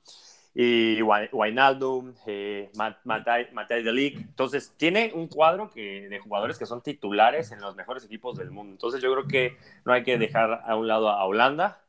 y 0.53 1.01
Wijnaldum, 1.01 2.15
eh, 2.25 2.69
Matthijs 2.75 3.85
de 3.85 3.93
Ligt. 3.93 4.17
Entonces, 4.17 4.73
tiene 4.75 5.13
un 5.15 5.27
cuadro 5.27 5.69
que, 5.69 6.09
de 6.09 6.19
jugadores 6.19 6.57
que 6.57 6.65
son 6.65 6.81
titulares 6.81 7.53
en 7.53 7.61
los 7.61 7.77
mejores 7.77 8.03
equipos 8.03 8.37
del 8.37 8.51
mundo. 8.51 8.73
Entonces, 8.73 9.01
yo 9.01 9.09
creo 9.13 9.25
que 9.25 9.57
no 9.85 9.93
hay 9.93 10.03
que 10.03 10.17
dejar 10.17 10.63
a 10.65 10.75
un 10.75 10.85
lado 10.85 11.07
a 11.07 11.23
Holanda. 11.23 11.81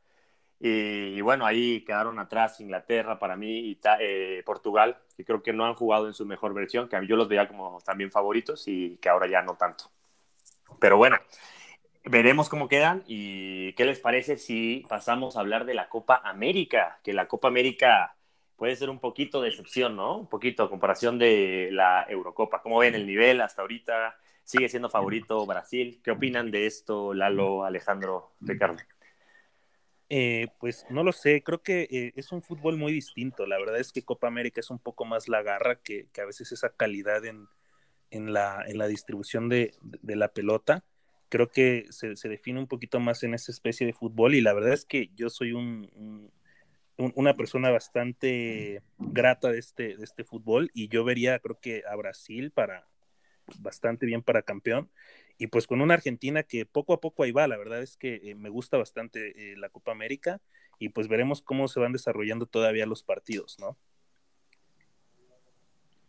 Y, 0.57 1.19
bueno, 1.19 1.45
ahí 1.45 1.83
quedaron 1.83 2.17
atrás 2.17 2.61
Inglaterra, 2.61 3.19
para 3.19 3.35
mí, 3.35 3.71
y 3.71 3.79
eh, 3.99 4.41
Portugal, 4.45 4.99
que 5.17 5.25
creo 5.25 5.43
que 5.43 5.51
no 5.51 5.65
han 5.65 5.73
jugado 5.73 6.07
en 6.07 6.13
su 6.13 6.25
mejor 6.25 6.53
versión, 6.53 6.87
que 6.87 7.05
yo 7.05 7.17
los 7.17 7.27
veía 7.27 7.49
como 7.49 7.81
también 7.81 8.09
favoritos 8.09 8.69
y 8.69 8.95
que 9.01 9.09
ahora 9.09 9.27
ya 9.27 9.41
no 9.41 9.55
tanto. 9.55 9.91
Pero 10.79 10.95
bueno, 10.95 11.17
veremos 12.03 12.49
cómo 12.49 12.67
quedan 12.67 13.03
y 13.07 13.73
qué 13.73 13.85
les 13.85 13.99
parece 13.99 14.37
si 14.37 14.85
pasamos 14.87 15.35
a 15.35 15.41
hablar 15.41 15.65
de 15.65 15.73
la 15.73 15.89
Copa 15.89 16.21
América, 16.23 16.99
que 17.03 17.13
la 17.13 17.27
Copa 17.27 17.47
América 17.47 18.15
puede 18.55 18.75
ser 18.75 18.89
un 18.89 18.99
poquito 18.99 19.41
de 19.41 19.49
excepción, 19.49 19.95
¿no? 19.95 20.17
Un 20.17 20.27
poquito 20.27 20.63
a 20.63 20.69
comparación 20.69 21.17
de 21.17 21.69
la 21.71 22.05
Eurocopa. 22.09 22.61
¿Cómo 22.61 22.79
ven 22.79 22.95
el 22.95 23.05
nivel 23.05 23.41
hasta 23.41 23.61
ahorita? 23.61 24.17
¿Sigue 24.43 24.69
siendo 24.69 24.89
favorito 24.89 25.45
Brasil? 25.45 26.01
¿Qué 26.03 26.11
opinan 26.11 26.51
de 26.51 26.65
esto, 26.65 27.13
Lalo, 27.13 27.63
Alejandro, 27.63 28.33
Ricardo? 28.41 28.79
Eh, 30.09 30.47
pues 30.59 30.87
no 30.89 31.03
lo 31.03 31.11
sé, 31.11 31.43
creo 31.43 31.61
que 31.61 31.87
eh, 31.91 32.13
es 32.15 32.31
un 32.31 32.41
fútbol 32.41 32.75
muy 32.75 32.91
distinto. 32.91 33.45
La 33.45 33.59
verdad 33.59 33.79
es 33.79 33.91
que 33.91 34.03
Copa 34.03 34.27
América 34.27 34.59
es 34.59 34.71
un 34.71 34.79
poco 34.79 35.05
más 35.05 35.29
la 35.29 35.43
garra 35.43 35.75
que, 35.75 36.09
a 36.19 36.25
veces 36.25 36.51
esa 36.51 36.71
calidad 36.71 37.23
en, 37.25 37.47
la, 38.33 38.87
distribución 38.87 39.49
de 39.49 39.71
la 40.03 40.29
pelota 40.29 40.83
creo 41.29 41.49
que 41.49 41.85
se, 41.91 42.15
define 42.27 42.59
un 42.59 42.67
poquito 42.67 42.99
más 42.99 43.23
en 43.23 43.33
esa 43.33 43.51
especie 43.51 43.85
de 43.85 43.93
fútbol 43.93 44.35
y 44.35 44.41
la 44.41 44.53
verdad 44.53 44.73
es 44.73 44.85
que 44.85 45.11
yo 45.15 45.29
soy 45.29 45.53
un, 45.53 46.31
una 46.97 47.35
persona 47.35 47.69
bastante 47.69 48.81
grata 48.97 49.51
de 49.51 49.59
este, 49.59 49.95
de 49.95 50.03
este 50.03 50.23
fútbol 50.23 50.71
y 50.73 50.89
yo 50.89 51.03
vería 51.03 51.39
creo 51.39 51.59
que 51.59 51.83
a 51.89 51.95
Brasil 51.95 52.51
para 52.51 52.87
bastante 53.59 54.05
bien 54.05 54.21
para 54.21 54.41
campeón 54.41 54.89
y 55.37 55.47
pues 55.47 55.67
con 55.67 55.81
una 55.81 55.93
Argentina 55.93 56.43
que 56.43 56.65
poco 56.65 56.93
a 56.93 56.99
poco 56.99 57.23
ahí 57.23 57.31
va, 57.31 57.47
la 57.47 57.57
verdad 57.57 57.81
es 57.81 57.95
que 57.95 58.15
eh, 58.23 58.35
me 58.35 58.49
gusta 58.49 58.77
bastante 58.77 59.53
eh, 59.53 59.57
la 59.57 59.69
Copa 59.69 59.91
América 59.91 60.41
y 60.79 60.89
pues 60.89 61.07
veremos 61.07 61.41
cómo 61.41 61.67
se 61.67 61.79
van 61.79 61.93
desarrollando 61.93 62.45
todavía 62.45 62.85
los 62.85 63.03
partidos, 63.03 63.57
¿no? 63.59 63.77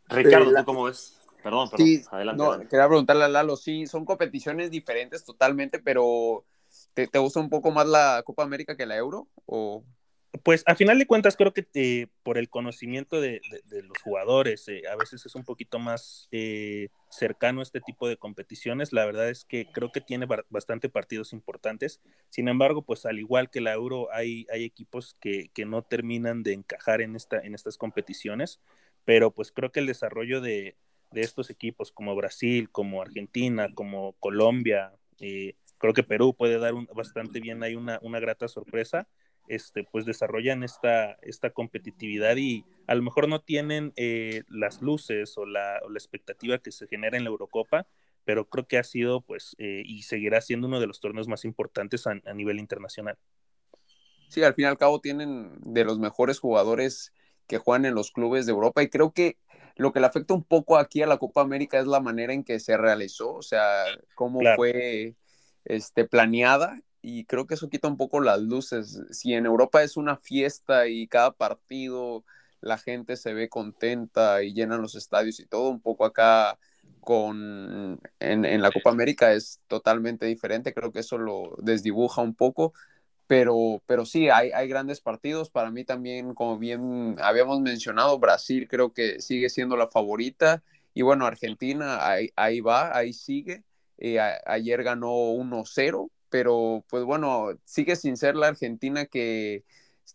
Ricardo, 0.08 0.52
¿tú 0.52 0.64
cómo 0.64 0.84
ves? 0.84 1.19
Perdón, 1.42 1.70
perdón. 1.70 1.86
Sí, 1.86 2.02
adelante, 2.10 2.42
no, 2.42 2.58
Quería 2.68 2.86
preguntarle 2.86 3.24
a 3.24 3.28
Lalo, 3.28 3.56
sí, 3.56 3.86
son 3.86 4.04
competiciones 4.04 4.70
diferentes 4.70 5.24
totalmente, 5.24 5.78
pero 5.78 6.44
¿te, 6.94 7.18
gusta 7.18 7.40
un 7.40 7.50
poco 7.50 7.70
más 7.70 7.86
la 7.86 8.22
Copa 8.24 8.42
América 8.42 8.76
que 8.76 8.86
la 8.86 8.96
Euro? 8.96 9.28
O... 9.46 9.84
Pues 10.44 10.62
a 10.66 10.76
final 10.76 10.96
de 10.96 11.08
cuentas 11.08 11.36
creo 11.36 11.52
que 11.52 11.66
eh, 11.74 12.06
por 12.22 12.38
el 12.38 12.48
conocimiento 12.48 13.20
de, 13.20 13.40
los 13.68 13.98
jugadores, 14.02 14.68
eh, 14.68 14.82
a 14.90 14.94
veces 14.94 15.26
es 15.26 15.34
un 15.34 15.44
poquito 15.44 15.80
más 15.80 16.28
eh, 16.30 16.88
cercano 17.10 17.58
a 17.60 17.62
este 17.64 17.80
tipo 17.80 18.06
de 18.06 18.16
competiciones. 18.16 18.92
La 18.92 19.04
verdad 19.04 19.28
es 19.28 19.44
que 19.44 19.66
creo 19.72 19.90
que 19.90 20.00
tiene 20.00 20.28
bastante 20.48 20.88
partidos 20.88 21.32
importantes. 21.32 22.00
Sin 22.28 22.46
embargo, 22.46 22.82
pues 22.82 23.06
al 23.06 23.18
igual 23.18 23.50
que 23.50 23.60
la 23.60 23.72
Euro, 23.72 24.08
hay, 24.12 24.46
hay 24.52 24.62
equipos 24.64 25.16
que, 25.20 25.50
que, 25.52 25.64
no 25.64 25.82
terminan 25.82 26.44
de 26.44 26.52
encajar 26.52 27.00
en, 27.00 27.16
esta, 27.16 27.40
en 27.40 27.56
estas 27.56 27.76
competiciones, 27.76 28.60
pero 29.04 29.32
pues 29.32 29.50
creo 29.50 29.72
que 29.72 29.80
el 29.80 29.86
desarrollo 29.86 30.40
de, 30.40 30.76
estos 31.12 31.50
equipos 31.50 31.92
como 31.92 32.14
Brasil, 32.14 32.70
como 32.70 33.02
Argentina, 33.02 33.68
como 33.74 34.12
Colombia, 34.20 34.92
creo 35.18 35.94
que 35.94 36.02
Perú 36.02 36.34
puede 36.36 36.58
dar 36.58 36.74
un, 36.74 36.88
bastante 36.94 37.40
bien 37.40 37.62
ahí 37.62 37.74
una, 37.74 37.98
una 38.02 38.20
grata 38.20 38.48
sorpresa 38.48 39.08
este, 39.50 39.82
pues 39.82 40.04
desarrollan 40.04 40.62
esta, 40.62 41.18
esta 41.22 41.50
competitividad 41.50 42.36
y 42.36 42.64
a 42.86 42.94
lo 42.94 43.02
mejor 43.02 43.28
no 43.28 43.40
tienen 43.40 43.92
eh, 43.96 44.44
las 44.48 44.80
luces 44.80 45.36
o 45.36 45.44
la, 45.44 45.78
expectativa 45.94 46.58
que 46.58 46.70
se 46.70 46.86
genera 46.86 47.16
en 47.16 47.24
la 47.24 47.30
Eurocopa, 47.30 47.88
pero 48.24 48.48
creo 48.48 48.68
que 48.68 48.78
ha 48.78 48.84
sido 48.84 49.22
pues 49.22 49.56
eh, 49.58 49.82
y 49.84 50.02
seguirá 50.02 50.40
siendo 50.40 50.68
uno 50.68 50.78
de 50.78 50.86
los 50.86 51.00
torneos 51.00 51.26
más 51.26 51.44
importantes 51.44 52.06
a, 52.06 52.14
nivel 52.32 52.60
internacional. 52.60 53.18
Sí, 54.28 54.44
al 54.44 54.54
fin 54.54 54.66
y 54.66 54.68
al 54.68 54.78
cabo 54.78 55.00
tienen 55.00 55.58
de 55.62 55.84
los 55.84 55.98
mejores 55.98 56.38
jugadores 56.38 57.12
que 57.48 57.58
juegan 57.58 57.84
en 57.86 57.96
los 57.96 58.12
clubes 58.12 58.46
de 58.46 58.52
Europa 58.52 58.84
y 58.84 58.88
creo 58.88 59.12
que 59.12 59.36
lo 59.80 59.92
que 59.92 60.00
le 60.00 60.06
afecta 60.06 60.34
un 60.34 60.44
poco 60.44 60.76
aquí 60.76 61.00
a 61.00 61.06
la 61.06 61.16
Copa 61.16 61.40
América 61.40 61.78
es 61.78 61.86
la 61.86 62.00
manera 62.00 62.34
en 62.34 62.44
que 62.44 62.60
se 62.60 62.76
realizó, 62.76 63.34
o 63.34 63.42
sea, 63.42 63.84
cómo 64.14 64.40
fue 64.54 65.14
este, 65.64 66.04
planeada 66.04 66.82
y 67.00 67.24
creo 67.24 67.46
que 67.46 67.54
eso 67.54 67.70
quita 67.70 67.88
un 67.88 67.96
poco 67.96 68.20
las 68.20 68.40
luces. 68.40 69.00
Si 69.10 69.32
en 69.32 69.46
Europa 69.46 69.82
es 69.82 69.96
una 69.96 70.16
fiesta 70.16 70.86
y 70.86 71.08
cada 71.08 71.32
partido 71.32 72.24
la 72.60 72.76
gente 72.76 73.16
se 73.16 73.32
ve 73.32 73.48
contenta 73.48 74.42
y 74.42 74.52
llenan 74.52 74.82
los 74.82 74.96
estadios 74.96 75.40
y 75.40 75.46
todo, 75.46 75.70
un 75.70 75.80
poco 75.80 76.04
acá 76.04 76.58
con 77.00 77.98
en, 78.18 78.62
la 78.62 78.70
Copa 78.70 78.90
América 78.90 79.32
es 79.32 79.60
totalmente 79.66 80.26
diferente. 80.26 80.74
Creo 80.74 80.92
que 80.92 81.00
eso 81.00 81.16
lo 81.16 81.56
desdibuja 81.56 82.20
un 82.20 82.34
poco. 82.34 82.74
Pero, 83.30 83.80
pero 83.86 84.04
sí, 84.06 84.28
hay, 84.28 84.50
hay 84.50 84.66
grandes 84.66 85.00
partidos. 85.00 85.50
Para 85.50 85.70
mí 85.70 85.84
también, 85.84 86.34
como 86.34 86.58
bien 86.58 87.14
habíamos 87.22 87.60
mencionado, 87.60 88.18
Brasil 88.18 88.66
creo 88.68 88.92
que 88.92 89.20
sigue 89.20 89.48
siendo 89.50 89.76
la 89.76 89.86
favorita. 89.86 90.64
Y 90.94 91.02
bueno, 91.02 91.26
Argentina 91.26 92.04
ahí, 92.04 92.32
ahí 92.34 92.60
va, 92.60 92.96
ahí 92.96 93.12
sigue. 93.12 93.62
Eh, 93.98 94.18
ayer 94.46 94.82
ganó 94.82 95.12
1-0 95.30 96.10
pero 96.28 96.84
pues 96.88 97.04
bueno, 97.04 97.50
sigue 97.64 97.94
sin 97.94 98.16
ser 98.16 98.34
la 98.34 98.48
Argentina 98.48 99.06
que, 99.06 99.64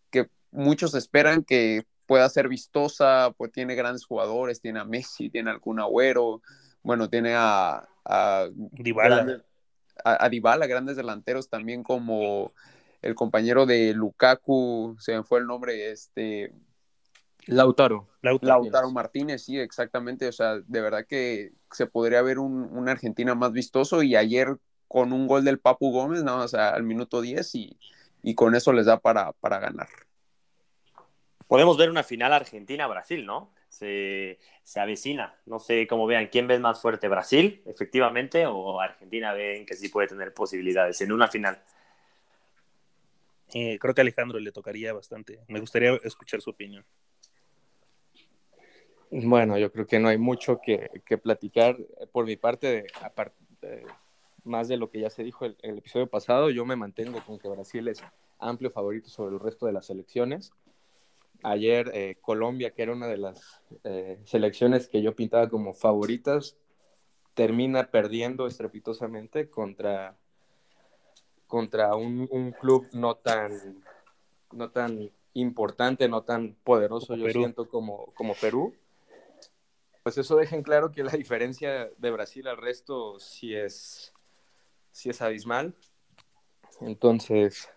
que 0.09 0.29
muchos 0.51 0.93
esperan 0.93 1.45
que 1.45 1.85
pueda 2.07 2.27
ser 2.27 2.49
vistosa, 2.49 3.33
pues 3.37 3.53
tiene 3.53 3.75
grandes 3.75 4.05
jugadores, 4.05 4.59
tiene 4.59 4.81
a 4.81 4.85
Messi, 4.85 5.29
tiene 5.29 5.51
a 5.51 5.53
algún 5.53 5.79
Agüero, 5.79 6.41
bueno, 6.83 7.09
tiene 7.09 7.33
a, 7.33 7.87
a 8.03 8.47
Dybala. 8.51 9.41
a, 10.03 10.29
Dybala, 10.29 10.67
grandes 10.67 10.97
delanteros 10.97 11.49
también 11.49 11.81
como 11.81 12.53
el 13.05 13.13
compañero 13.13 13.67
de 13.67 13.93
Lukaku, 13.93 14.95
se 14.99 15.15
me 15.15 15.23
fue 15.23 15.39
el 15.39 15.45
nombre, 15.45 15.91
este... 15.91 16.51
Lautaro. 17.45 18.07
Lautaro, 18.23 18.89
Martínez, 18.89 19.43
sí, 19.43 19.59
exactamente. 19.59 20.27
O 20.27 20.31
sea, 20.31 20.55
de 20.55 20.81
verdad 20.81 21.05
que 21.07 21.51
se 21.69 21.85
podría 21.85 22.23
ver 22.23 22.39
un, 22.39 22.63
una 22.75 22.93
Argentina 22.93 23.35
más 23.35 23.51
vistoso 23.51 24.01
y 24.01 24.15
ayer 24.15 24.57
con 24.87 25.13
un 25.13 25.27
gol 25.27 25.45
del 25.45 25.59
Papu 25.59 25.91
Gómez, 25.91 26.23
nada 26.23 26.39
más 26.39 26.55
al 26.55 26.81
minuto 26.81 27.21
10 27.21 27.53
y, 27.53 27.77
con 28.33 28.55
eso 28.55 28.73
les 28.73 28.87
da 28.87 28.99
para, 28.99 29.33
para, 29.33 29.59
ganar. 29.59 29.87
Podemos 31.47 31.77
ver 31.77 31.91
una 31.91 32.01
final 32.01 32.33
Argentina-Brasil, 32.33 33.23
¿no? 33.23 33.53
Se, 33.69 34.39
se, 34.63 34.79
avecina. 34.79 35.35
No 35.45 35.59
sé 35.59 35.85
cómo 35.85 36.07
vean, 36.07 36.29
¿quién 36.31 36.47
ve 36.47 36.57
más 36.57 36.81
fuerte? 36.81 37.07
¿Brasil, 37.07 37.61
efectivamente, 37.67 38.47
o 38.47 38.81
Argentina 38.81 39.33
ven 39.33 39.67
que 39.67 39.75
sí 39.75 39.89
puede 39.89 40.07
tener 40.07 40.33
posibilidades 40.33 40.99
en 41.01 41.11
una 41.11 41.27
final? 41.27 41.61
Eh, 43.53 43.77
creo 43.79 43.93
que 43.93 44.01
a 44.01 44.03
Alejandro 44.03 44.39
le 44.39 44.51
tocaría 44.51 44.93
bastante. 44.93 45.39
Me 45.47 45.59
gustaría 45.59 45.93
escuchar 46.03 46.41
su 46.41 46.49
opinión. 46.49 46.85
Bueno, 49.11 49.57
yo 49.57 49.71
creo 49.71 49.85
que 49.85 49.99
no 49.99 50.09
hay 50.09 50.17
mucho 50.17 50.59
que, 50.61 50.89
que 51.05 51.17
platicar. 51.17 51.77
Por 52.11 52.25
mi 52.25 52.35
parte, 52.35 52.87
aparte, 53.01 53.35
más 54.43 54.67
de 54.67 54.77
lo 54.77 54.89
que 54.89 54.99
ya 54.99 55.09
se 55.09 55.23
dijo 55.23 55.45
en 55.45 55.55
el, 55.61 55.77
episodio 55.77 56.07
pasado, 56.07 56.49
yo 56.49 56.65
me 56.65 56.75
mantengo 56.75 57.19
con 57.25 57.39
que 57.39 57.49
Brasil 57.49 57.87
es 57.87 58.03
amplio 58.39 58.69
favorito 58.69 59.09
sobre 59.09 59.35
el 59.35 59.41
resto 59.41 59.65
de 59.65 59.73
las 59.73 59.87
selecciones. 59.87 60.53
Ayer 61.43 61.91
eh, 61.93 62.17
Colombia, 62.21 62.71
que 62.71 62.83
era 62.83 62.93
una 62.93 63.07
de 63.07 63.17
las 63.17 63.61
eh, 63.83 64.19
selecciones 64.25 64.87
que 64.87 65.01
yo 65.01 65.15
pintaba 65.15 65.49
como 65.49 65.73
favoritas, 65.73 66.57
termina 67.33 67.91
perdiendo 67.91 68.47
estrepitosamente 68.47 69.49
contra, 69.49 70.17
contra 71.47 71.95
un, 71.95 72.53
club 72.59 72.87
no 72.93 73.15
tan, 73.15 73.83
no 74.51 74.69
tan 74.71 75.11
importante, 75.33 76.07
no 76.07 76.23
tan 76.23 76.55
poderoso, 76.63 77.15
yo 77.15 77.29
siento, 77.29 77.67
como, 77.69 78.07
como 78.15 78.33
Perú. 78.35 78.75
Pues 80.03 80.17
eso 80.17 80.35
deja 80.35 80.55
en 80.55 80.63
claro 80.63 80.91
que 80.91 81.03
la 81.03 81.11
diferencia 81.11 81.89
de 81.97 82.11
Brasil 82.11 82.47
al 82.47 82.57
resto 82.57 83.19
sí 83.19 83.55
es, 83.55 84.13
sí 84.91 85.09
es 85.09 85.21
abismal. 85.21 85.75
Entonces, 86.81 87.69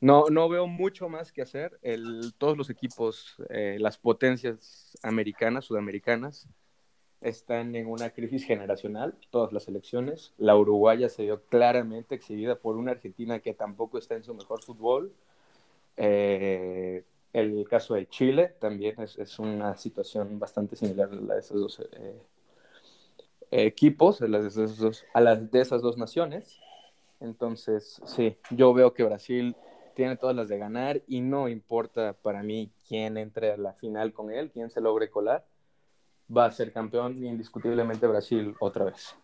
no, 0.00 0.26
no 0.30 0.48
veo 0.48 0.66
mucho 0.66 1.08
más 1.08 1.32
que 1.32 1.42
hacer. 1.42 1.78
El, 1.82 2.34
todos 2.38 2.56
los 2.56 2.70
equipos, 2.70 3.36
eh, 3.48 3.76
las 3.80 3.98
potencias 3.98 4.96
americanas, 5.02 5.64
sudamericanas, 5.64 6.48
están 7.20 7.74
en 7.74 7.86
una 7.86 8.10
crisis 8.10 8.44
generacional, 8.44 9.14
todas 9.30 9.52
las 9.52 9.68
elecciones. 9.68 10.32
La 10.38 10.56
uruguaya 10.56 11.08
se 11.08 11.24
vio 11.24 11.42
claramente 11.42 12.14
exhibida 12.14 12.56
por 12.56 12.76
una 12.76 12.92
Argentina 12.92 13.40
que 13.40 13.54
tampoco 13.54 13.98
está 13.98 14.14
en 14.14 14.24
su 14.24 14.34
mejor 14.34 14.62
fútbol. 14.62 15.12
Eh, 15.96 17.04
el 17.32 17.66
caso 17.68 17.94
de 17.94 18.08
Chile 18.08 18.54
también 18.58 19.00
es, 19.00 19.18
es, 19.18 19.38
una 19.38 19.76
situación 19.76 20.38
bastante 20.38 20.76
similar 20.76 21.10
a 21.10 21.14
la 21.16 21.34
de 21.34 21.40
esos 21.40 21.60
dos 21.60 21.80
eh, 21.80 22.20
equipos, 23.50 24.22
a 24.22 24.28
las, 24.28 24.56
a 25.12 25.20
las 25.20 25.50
de 25.50 25.60
esas 25.60 25.82
dos 25.82 25.96
naciones. 25.96 26.58
Entonces, 27.20 28.00
sí, 28.04 28.36
yo 28.50 28.74
veo 28.74 28.92
que 28.94 29.04
Brasil 29.04 29.56
tiene 29.94 30.16
todas 30.16 30.36
las 30.36 30.48
de 30.48 30.58
ganar 30.58 31.02
y 31.06 31.22
no 31.22 31.48
importa 31.48 32.12
para 32.12 32.42
mí 32.42 32.70
quién 32.86 33.16
entre 33.16 33.52
a 33.52 33.56
la 33.56 33.72
final 33.72 34.12
con 34.12 34.30
él, 34.30 34.50
quién 34.50 34.70
se 34.70 34.82
logre 34.82 35.10
colar, 35.10 35.44
va 36.34 36.46
a 36.46 36.52
ser 36.52 36.72
campeón 36.72 37.24
indiscutiblemente 37.24 38.06
Brasil 38.06 38.54
otra 38.58 38.84
vez. 38.84 39.16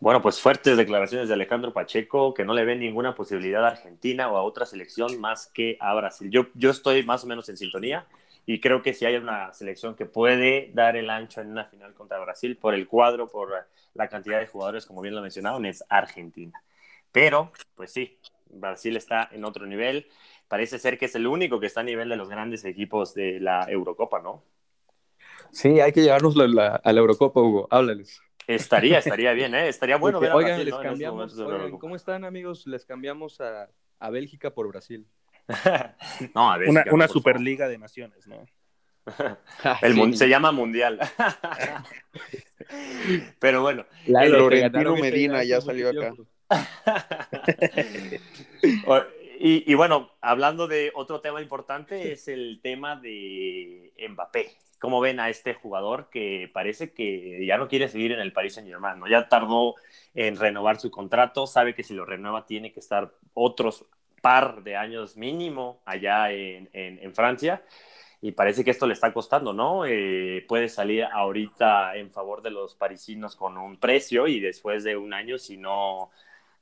Bueno, 0.00 0.22
pues 0.22 0.40
fuertes 0.40 0.76
declaraciones 0.76 1.26
de 1.26 1.34
Alejandro 1.34 1.72
Pacheco, 1.72 2.32
que 2.32 2.44
no 2.44 2.54
le 2.54 2.64
ve 2.64 2.76
ninguna 2.76 3.16
posibilidad 3.16 3.64
a 3.64 3.68
Argentina 3.68 4.30
o 4.30 4.36
a 4.36 4.42
otra 4.42 4.64
selección 4.64 5.20
más 5.20 5.48
que 5.48 5.76
a 5.80 5.92
Brasil. 5.94 6.30
Yo, 6.30 6.46
yo 6.54 6.70
estoy 6.70 7.02
más 7.02 7.24
o 7.24 7.26
menos 7.26 7.48
en 7.48 7.56
sintonía 7.56 8.06
y 8.46 8.60
creo 8.60 8.80
que 8.80 8.94
si 8.94 9.06
hay 9.06 9.16
una 9.16 9.52
selección 9.52 9.96
que 9.96 10.06
puede 10.06 10.70
dar 10.72 10.96
el 10.96 11.10
ancho 11.10 11.40
en 11.40 11.50
una 11.50 11.64
final 11.64 11.94
contra 11.94 12.20
Brasil 12.20 12.56
por 12.56 12.74
el 12.74 12.86
cuadro, 12.86 13.28
por 13.28 13.66
la 13.94 14.08
cantidad 14.08 14.38
de 14.38 14.46
jugadores, 14.46 14.86
como 14.86 15.02
bien 15.02 15.16
lo 15.16 15.20
mencionaron, 15.20 15.66
es 15.66 15.84
Argentina. 15.88 16.62
Pero, 17.10 17.50
pues 17.74 17.92
sí, 17.92 18.18
Brasil 18.50 18.96
está 18.96 19.28
en 19.32 19.44
otro 19.44 19.66
nivel. 19.66 20.06
Parece 20.46 20.78
ser 20.78 20.96
que 20.96 21.06
es 21.06 21.14
el 21.16 21.26
único 21.26 21.58
que 21.58 21.66
está 21.66 21.80
a 21.80 21.84
nivel 21.84 22.08
de 22.08 22.16
los 22.16 22.28
grandes 22.28 22.64
equipos 22.64 23.14
de 23.14 23.40
la 23.40 23.66
Eurocopa, 23.68 24.20
¿no? 24.20 24.44
Sí, 25.52 25.80
hay 25.80 25.92
que 25.92 26.02
llevarnos 26.02 26.36
a 26.38 26.46
la, 26.46 26.80
Eurocopa, 26.84 27.40
Hugo. 27.40 27.68
Háblales. 27.70 28.20
Estaría, 28.46 28.98
estaría 28.98 29.32
bien, 29.32 29.54
¿eh? 29.54 29.68
Estaría 29.68 29.96
bueno 29.96 30.20
ver 30.20 30.30
a 30.30 30.36
oigan, 30.36 30.64
les 30.64 30.74
cambiamos, 30.74 31.36
¿cómo 31.80 31.96
están, 31.96 32.24
amigos? 32.24 32.66
Les 32.66 32.84
cambiamos 32.84 33.40
a, 33.40 33.68
a 33.98 34.10
Bélgica 34.10 34.50
por 34.50 34.68
Brasil. 34.68 35.06
no, 36.34 36.52
a 36.52 36.58
una, 36.66 36.84
una 36.90 37.08
Superliga 37.08 37.68
de 37.68 37.78
Naciones, 37.78 38.26
¿no? 38.26 38.44
El 39.82 40.16
Se 40.16 40.28
llama 40.28 40.52
Mundial. 40.52 40.98
Pero 43.38 43.62
bueno. 43.62 43.86
el 44.06 44.30
Florentino 44.30 44.96
Medina 44.96 45.44
ya 45.44 45.60
salió 45.60 45.90
acá. 45.90 46.14
y, 49.38 49.70
y, 49.70 49.74
bueno, 49.74 50.10
hablando 50.20 50.66
de 50.66 50.92
otro 50.94 51.20
tema 51.20 51.40
importante, 51.40 52.12
es 52.12 52.28
el 52.28 52.60
tema 52.62 52.96
de 52.96 53.92
Mbappé. 54.10 54.50
¿Cómo 54.78 55.00
ven 55.00 55.18
a 55.20 55.28
este 55.28 55.54
jugador 55.54 56.08
que 56.10 56.50
parece 56.52 56.92
que 56.92 57.44
ya 57.44 57.58
no 57.58 57.68
quiere 57.68 57.88
seguir 57.88 58.12
en 58.12 58.20
el 58.20 58.32
Paris 58.32 58.54
Saint 58.54 58.68
Germain? 58.68 59.00
¿no? 59.00 59.08
Ya 59.08 59.28
tardó 59.28 59.74
en 60.14 60.36
renovar 60.36 60.78
su 60.78 60.90
contrato, 60.90 61.46
sabe 61.46 61.74
que 61.74 61.82
si 61.82 61.94
lo 61.94 62.04
renueva 62.04 62.46
tiene 62.46 62.72
que 62.72 62.80
estar 62.80 63.12
otros 63.34 63.86
par 64.20 64.62
de 64.62 64.76
años 64.76 65.16
mínimo 65.16 65.80
allá 65.84 66.30
en, 66.32 66.68
en, 66.72 67.14
Francia 67.14 67.62
y 68.20 68.32
parece 68.32 68.64
que 68.64 68.72
esto 68.72 68.86
le 68.86 68.94
está 68.94 69.12
costando, 69.12 69.52
¿no? 69.52 69.86
Eh, 69.86 70.44
puede 70.48 70.68
salir 70.68 71.04
ahorita 71.04 71.96
en 71.96 72.10
favor 72.10 72.42
de 72.42 72.50
los 72.50 72.74
parisinos 72.74 73.36
con 73.36 73.56
un 73.58 73.78
precio 73.78 74.26
y 74.26 74.40
después 74.40 74.82
de 74.82 74.96
un 74.96 75.14
año, 75.14 75.38
si 75.38 75.56
no 75.56 76.10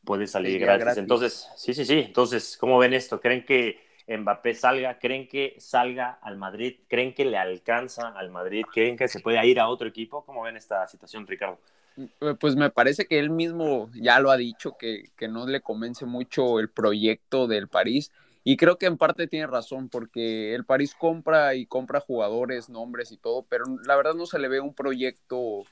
puede 0.05 0.27
salir 0.27 0.61
gratis. 0.61 0.99
Entonces, 0.99 1.51
sí, 1.57 1.73
sí, 1.73 1.85
sí. 1.85 2.05
Entonces, 2.07 2.57
¿cómo 2.59 2.79
ven 2.79 2.93
esto? 2.93 3.21
¿Creen 3.21 3.45
que 3.45 3.86
Mbappé 4.09 4.55
salga? 4.55 4.99
¿Creen 4.99 5.27
que 5.29 5.57
salga 5.59 6.19
al 6.23 6.37
Madrid? 6.37 6.77
¿Creen 6.89 7.13
que 7.15 7.25
le 7.25 7.37
alcanza 7.37 8.09
al 8.09 8.31
Madrid? 8.31 8.65
¿Creen 8.73 8.97
que 8.97 9.09
se 9.09 9.21
puede 9.21 9.45
ir 9.47 9.59
a 9.59 9.69
otro 9.69 9.89
equipo? 9.89 10.25
¿Cómo 10.25 10.43
ven 10.43 10.57
esta 10.57 10.87
situación, 10.87 11.27
Ricardo? 11.27 11.59
Eh, 11.97 12.35
pues 12.39 12.55
me 12.57 12.71
parece 12.71 13.07
que 13.07 13.19
él 13.19 13.31
mismo 13.31 13.91
ya 13.95 14.21
lo 14.21 14.31
ha 14.31 14.37
dicho, 14.37 14.77
que, 14.79 15.11
que 15.17 15.29
no 15.29 15.47
le 15.47 15.61
convence 15.61 16.07
mucho 16.07 16.61
el 16.61 16.71
proyecto 16.71 17.47
del 17.47 17.69
París. 17.69 18.13
Y 18.45 18.57
creo 18.57 18.79
que 18.79 18.87
en 18.87 18.97
parte 18.97 19.27
tiene 19.27 19.49
razón, 19.49 19.89
porque 19.89 20.55
el 20.55 20.65
París 20.65 20.95
compra 20.95 21.57
y 21.57 21.67
compra 21.67 21.99
jugadores, 21.99 22.69
nombres 22.69 23.11
y 23.11 23.17
todo, 23.17 23.43
pero 23.43 23.65
la 23.85 23.97
verdad 23.97 24.15
no 24.15 24.27
se 24.27 24.39
le 24.39 24.47
ve 24.47 24.61
un 24.61 24.73
proyecto 24.73 25.65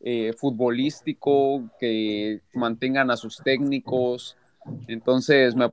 eh, 0.00 0.32
futbolístico 0.32 1.70
que 1.78 2.40
mantengan 2.54 3.12
a 3.12 3.16
sus 3.16 3.36
técnicos. 3.38 4.36
Entonces, 4.86 5.54
me, 5.54 5.68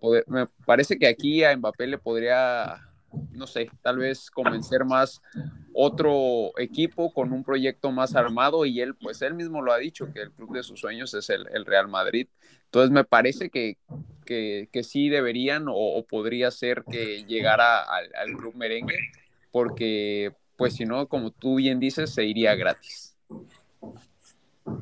parece 0.65 0.97
que 0.97 1.07
aquí 1.07 1.43
a 1.43 1.55
Mbappé 1.55 1.87
le 1.87 1.97
podría 1.97 2.81
no 3.31 3.47
sé, 3.47 3.69
tal 3.81 3.97
vez 3.97 4.29
convencer 4.29 4.85
más 4.85 5.21
otro 5.73 6.51
equipo 6.57 7.13
con 7.13 7.31
un 7.31 7.43
proyecto 7.43 7.91
más 7.91 8.15
armado 8.15 8.65
y 8.65 8.81
él, 8.81 8.95
pues 8.95 9.21
él 9.21 9.33
mismo 9.33 9.61
lo 9.61 9.71
ha 9.71 9.77
dicho, 9.77 10.11
que 10.13 10.21
el 10.21 10.31
club 10.31 10.53
de 10.53 10.63
sus 10.63 10.79
sueños 10.79 11.13
es 11.13 11.29
el, 11.29 11.65
Real 11.65 11.87
Madrid. 11.87 12.27
Entonces 12.65 12.91
me 12.91 13.03
parece 13.03 13.49
que, 13.49 13.77
que, 14.25 14.83
sí 14.83 15.09
deberían 15.09 15.65
o, 15.67 16.03
podría 16.05 16.51
ser 16.51 16.83
que 16.89 17.23
llegara 17.25 17.83
al, 17.83 18.09
al 18.15 18.35
club 18.35 18.55
merengue, 18.55 18.97
porque 19.51 20.33
pues 20.57 20.75
si 20.75 20.85
no, 20.85 21.07
como 21.07 21.31
tú 21.31 21.55
bien 21.55 21.79
dices, 21.79 22.13
se 22.13 22.25
iría 22.25 22.55
gratis. 22.55 23.15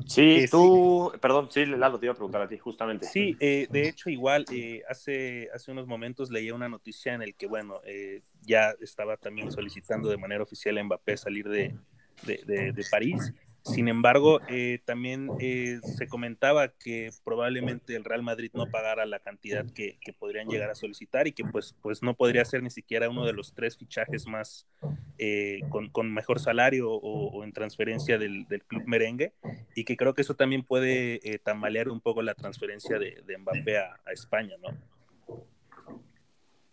Sí, 0.06 0.46
tú, 0.50 1.12
perdón, 1.20 1.48
sí, 1.50 1.66
Lalo, 1.66 1.98
te 1.98 2.06
iba 2.06 2.12
a 2.12 2.16
preguntar 2.16 2.42
a 2.42 2.48
ti, 2.48 2.58
justamente. 2.58 3.06
Sí, 3.06 3.36
eh, 3.40 3.66
de 3.70 3.88
hecho, 3.88 4.10
igual, 4.10 4.44
eh, 4.50 4.82
hace, 4.88 5.50
hace 5.52 5.72
unos 5.72 5.86
momentos 5.86 6.30
leía 6.30 6.54
una 6.54 6.68
noticia 6.68 7.14
en 7.14 7.22
el 7.22 7.34
que, 7.34 7.46
bueno, 7.46 7.80
eh, 7.84 8.22
ya 8.42 8.74
estaba 8.80 9.16
también 9.16 9.50
solicitando 9.52 10.08
de 10.08 10.16
manera 10.16 10.42
oficial 10.42 10.78
a 10.78 10.84
Mbappé 10.84 11.16
salir 11.16 11.48
de, 11.48 11.74
de, 12.22 12.72
de 12.72 12.84
París 12.90 13.32
sin 13.64 13.88
embargo, 13.88 14.40
eh, 14.48 14.80
también 14.84 15.30
eh, 15.40 15.80
se 15.82 16.06
comentaba 16.06 16.68
que 16.68 17.10
probablemente 17.24 17.96
el 17.96 18.04
Real 18.04 18.22
Madrid 18.22 18.50
no 18.52 18.66
pagara 18.66 19.06
la 19.06 19.20
cantidad 19.20 19.64
que, 19.64 19.98
podrían 20.18 20.48
llegar 20.48 20.70
a 20.70 20.74
solicitar 20.74 21.26
y 21.26 21.32
que 21.32 21.44
pues, 21.44 21.74
pues 21.80 22.02
no 22.02 22.14
podría 22.14 22.44
ser 22.44 22.62
ni 22.62 22.70
siquiera 22.70 23.08
uno 23.08 23.24
de 23.24 23.32
los 23.32 23.54
tres 23.54 23.78
fichajes 23.78 24.26
más 24.26 24.66
eh, 25.16 25.60
con, 25.70 26.12
mejor 26.12 26.40
salario 26.40 26.90
o, 26.92 27.42
en 27.42 27.52
transferencia 27.52 28.18
del, 28.18 28.46
club 28.66 28.82
merengue 28.86 29.32
y 29.74 29.84
que 29.84 29.96
creo 29.96 30.12
que 30.12 30.22
eso 30.22 30.34
también 30.34 30.62
puede 30.62 31.20
tambalear 31.42 31.88
un 31.88 32.00
poco 32.00 32.20
la 32.20 32.34
transferencia 32.34 32.98
de, 32.98 33.22
Mbappé 33.38 33.78
a, 33.78 33.94
a 34.04 34.12
España, 34.12 34.56
¿no? 34.62 34.76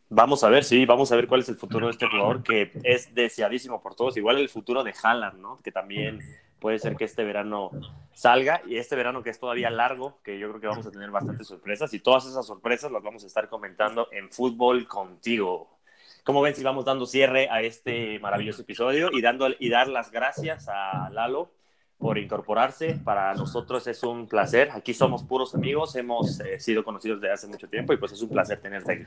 Vamos 0.09 0.43
a 0.43 0.49
ver, 0.49 0.65
sí, 0.65 0.85
vamos 0.85 1.09
a 1.13 1.15
ver 1.15 1.25
cuál 1.25 1.39
es 1.39 1.47
el 1.47 1.55
futuro 1.55 1.87
de 1.87 1.93
este 1.93 2.05
jugador 2.05 2.43
que 2.43 2.69
es 2.83 3.15
deseadísimo 3.15 3.81
por 3.81 3.95
todos. 3.95 4.17
Igual 4.17 4.39
el 4.39 4.49
futuro 4.49 4.83
de 4.83 4.93
Haaland, 5.01 5.39
¿no? 5.39 5.57
Que 5.63 5.71
también 5.71 6.19
puede 6.61 6.77
ser 6.77 6.95
que 6.95 7.05
este 7.05 7.23
verano 7.23 7.71
salga 8.13 8.61
y 8.67 8.77
este 8.77 8.95
verano 8.95 9.23
que 9.23 9.31
es 9.31 9.39
todavía 9.39 9.71
largo, 9.71 10.19
que 10.23 10.37
yo 10.37 10.47
creo 10.49 10.61
que 10.61 10.67
vamos 10.67 10.85
a 10.85 10.91
tener 10.91 11.09
bastantes 11.09 11.47
sorpresas 11.47 11.91
y 11.95 11.99
todas 11.99 12.27
esas 12.27 12.45
sorpresas 12.45 12.91
las 12.91 13.01
vamos 13.01 13.23
a 13.23 13.27
estar 13.27 13.49
comentando 13.49 14.07
en 14.11 14.29
Fútbol 14.29 14.87
Contigo. 14.87 15.79
Como 16.23 16.39
ven, 16.39 16.53
si 16.53 16.63
vamos 16.63 16.85
dando 16.85 17.07
cierre 17.07 17.49
a 17.49 17.63
este 17.63 18.19
maravilloso 18.19 18.61
episodio 18.61 19.09
y, 19.11 19.21
dando, 19.21 19.47
y 19.57 19.69
dar 19.69 19.87
las 19.87 20.11
gracias 20.11 20.69
a 20.69 21.09
Lalo 21.09 21.49
por 21.97 22.19
incorporarse. 22.19 22.99
Para 23.03 23.33
nosotros 23.33 23.87
es 23.87 24.03
un 24.03 24.27
placer. 24.27 24.69
Aquí 24.71 24.93
somos 24.93 25.23
puros 25.23 25.55
amigos, 25.55 25.95
hemos 25.95 26.39
eh, 26.41 26.59
sido 26.59 26.83
conocidos 26.83 27.19
desde 27.21 27.33
hace 27.33 27.47
mucho 27.47 27.67
tiempo 27.67 27.91
y 27.91 27.97
pues 27.97 28.11
es 28.11 28.21
un 28.21 28.29
placer 28.29 28.61
tenerte 28.61 28.93
aquí. 28.93 29.05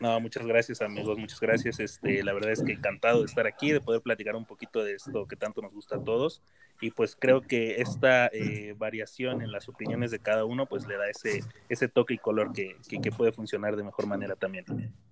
No, 0.00 0.18
muchas 0.18 0.46
gracias 0.46 0.80
amigos, 0.80 1.18
muchas 1.18 1.38
gracias. 1.40 1.78
Este, 1.78 2.24
la 2.24 2.32
verdad 2.32 2.52
es 2.52 2.62
que 2.62 2.72
encantado 2.72 3.20
de 3.20 3.26
estar 3.26 3.46
aquí, 3.46 3.70
de 3.70 3.82
poder 3.82 4.00
platicar 4.00 4.34
un 4.34 4.46
poquito 4.46 4.82
de 4.82 4.94
esto 4.94 5.26
que 5.26 5.36
tanto 5.36 5.60
nos 5.60 5.74
gusta 5.74 5.96
a 5.96 6.02
todos. 6.02 6.42
Y 6.80 6.90
pues 6.90 7.14
creo 7.14 7.42
que 7.42 7.82
esta 7.82 8.28
eh, 8.28 8.74
variación 8.78 9.42
en 9.42 9.52
las 9.52 9.68
opiniones 9.68 10.10
de 10.10 10.18
cada 10.18 10.46
uno 10.46 10.64
pues 10.64 10.86
le 10.86 10.96
da 10.96 11.06
ese, 11.10 11.44
ese 11.68 11.88
toque 11.88 12.14
y 12.14 12.18
color 12.18 12.54
que, 12.54 12.76
que, 12.88 12.98
que 12.98 13.12
puede 13.12 13.32
funcionar 13.32 13.76
de 13.76 13.84
mejor 13.84 14.06
manera 14.06 14.36
también. 14.36 14.64